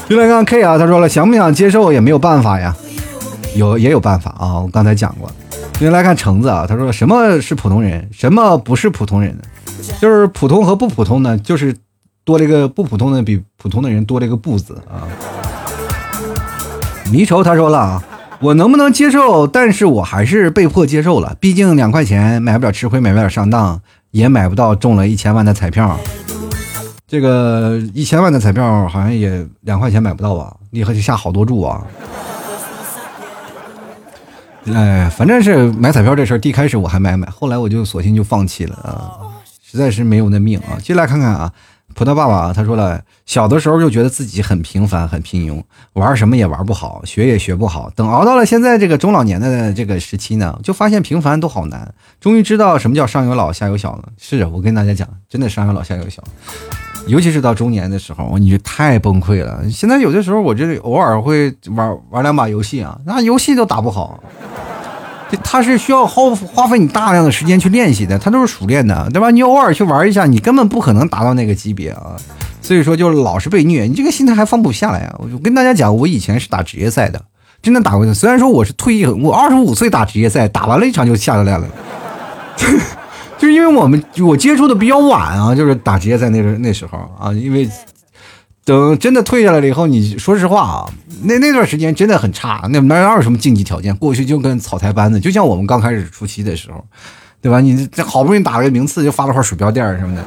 [0.08, 2.74] 就来看 K 啊，他说了，想不想接受也没有办法呀，
[3.54, 5.30] 有也有办法啊，我刚才讲过。
[5.78, 9.38] 就来看橙子啊，他说什么是普通人，什么不是普通人，
[10.00, 11.72] 就是普通和不普通呢，就是
[12.24, 15.06] 多了一个不普通的比普通的人多了一个不字啊。
[17.12, 18.02] 离愁他说了啊。
[18.40, 19.48] 我能不能接受？
[19.48, 21.36] 但是我还是被迫接受了。
[21.40, 23.80] 毕竟两块钱买不了吃亏，买不了上当，
[24.12, 25.98] 也买不到中了一千万的彩票。
[27.08, 30.54] 这个一千万的彩票好像也两块钱买不到吧？
[30.70, 31.82] 你还得下好多注啊！
[34.72, 39.18] 哎，反正是买彩票这事儿，一开始我还买买，后来我就索性就放弃了啊，
[39.68, 40.78] 实在是没有那命啊。
[40.80, 41.52] 进来看看啊。
[41.98, 45.60] 葡萄爸爸他说了，小的时候就觉得自己很平凡、很平庸，
[45.94, 47.90] 玩什么也玩不好，学也学不好。
[47.96, 51.92] 等熬到了现在这个中老年的这个时期呢，就发现平凡都好难。
[52.20, 54.10] 终于知道什么叫上有老下有小了。
[54.16, 56.22] 是我跟大家讲，真的上有老下有小，
[57.08, 59.68] 尤其是到中年的时候，你就太崩溃了。
[59.68, 64.22] 现在有的时候，我这偶尔会玩玩两把游戏啊，那游戏都打不好。
[65.42, 69.30] 它是需要耗花费你大量的时间去练习的，它都是熟练的，对吧？
[69.30, 72.16] 你偶尔去玩一下，你根本不可能达到那个级别啊。
[72.60, 75.16] 所以说就是老是被虐，你这个心态还放不下来啊！
[75.18, 77.18] 我跟大家讲，我以前是打职业赛的，
[77.62, 78.12] 真的打过。
[78.12, 81.66] 虽然说我是退役，我二十五岁打职业赛，打完了一场就下来了。
[83.38, 87.66] 就是因为我们我接触的比较晚啊，就是打职业赛那时那时候啊，因为
[88.68, 90.84] 等真的退下来了以后，你说实话啊，
[91.22, 93.96] 那那段时间真的很差，那哪有什么竞技条件？
[93.96, 96.84] 过去就跟草台班子，就像我们刚开始初期的时候，
[97.40, 97.62] 对吧？
[97.62, 100.22] 你这好不容易打了个名次，就发了块鼠标垫什么的。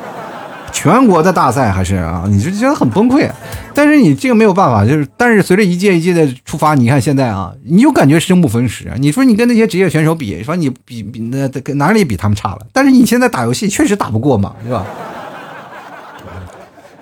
[0.74, 3.30] 全国的大赛还是啊，你就觉得很崩溃，
[3.76, 8.92] 但是你这个没有办法，就是但是随着一届一届的出发，你看现在啊，你就感觉生不逢时。
[8.98, 12.66] 你说你跟那些职业选手比，说你比比那哪里比他们差了？
[12.74, 14.84] 但是你现在打游戏确实打不过嘛，对吧？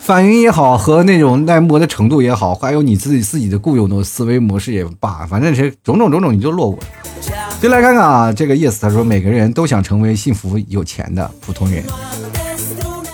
[0.09, 7.31] 反应也好，和那种耐磨的程度也好，还有你自己自己的固有的思维模式也罢，反正是种种种种，你就落伍了。
[7.61, 11.83] 就来看看啊，这个 yes，他说每个人都想成为幸福有钱的普通人。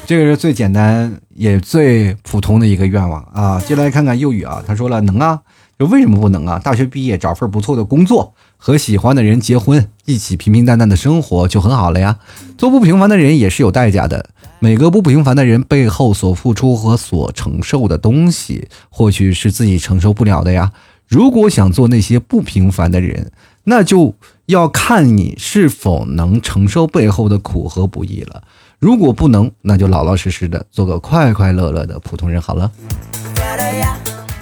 [0.06, 3.60] 这个是最简单也最普通的一个愿望啊！
[3.68, 5.41] 接下来看看幼语啊，他说了能啊，
[5.78, 6.58] 就为什么不能啊？
[6.64, 12.20] 大学毕业找份不错的工作，和喜欢的人结婚，一起平平淡淡的生活就很好了呀。
[12.58, 14.30] 做不平凡的人也是有代价的，
[14.60, 20.72] 每个不平凡的人背后所付出和所承受的东西，或许是自己承受不了的呀。
[21.08, 23.32] 如果想做那些不平凡的人，
[23.66, 24.16] 那就
[24.47, 28.41] 要看你是否能承受背后的苦和不易了。
[28.80, 32.72] 如果不能，那就老老实实的做个快快乐乐的普通人好了。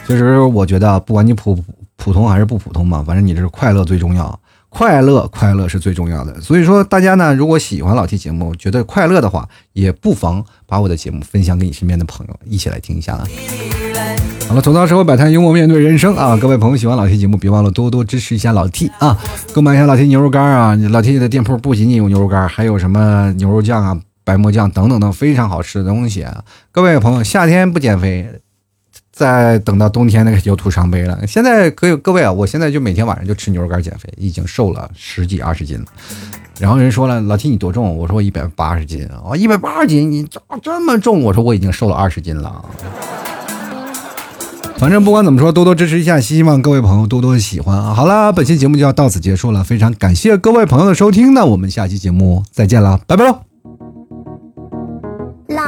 [0.08, 1.58] 其实我觉得，不管你普
[1.98, 4.40] 普通还是不普通嘛，反正你这是快乐最重要，
[4.74, 6.42] 快乐快乐是最重要的。
[6.42, 13.24] 所以说，大家呢，如果喜欢老 T 节目，觉得快乐的话，也不妨把我的节目分享给你身边的朋友，一起来听一下啊。
[14.48, 16.36] 好了，吐槽社会百态，幽默面对人生啊！
[16.36, 19.18] 各位朋友喜欢老 T 节目，别忘了多多支持一下老 T 啊！
[19.54, 20.76] 购买一下老 T 牛肉干啊！
[20.90, 23.98] 老 T 的店铺不仅仅有牛肉干，还有什么牛肉酱啊？
[24.26, 26.44] 白馍酱等等等非常好吃的东西啊！
[26.72, 28.28] 各位朋友，夏天不减肥，
[29.14, 31.26] 再等到冬天那个就徒伤悲了。
[31.28, 35.86] 现在各位各位啊，我现在就每天晚上就吃牛肉干减肥，已经瘦了十几二十斤了。
[36.60, 37.96] 然后人说了，老七你多重？
[37.96, 41.22] 我说我一百八十斤啊，一百八十斤，你咋这么重？
[41.22, 42.66] 我说我已经瘦了二十斤了。
[44.78, 47.94] 反正不管怎么说，多多支持一下，希望各位朋友多多喜欢啊！
[47.94, 53.53] 好了，本期节目就要到此结束了，非常感谢各位朋友的收听，那我们下期节目再见了，拜拜喽！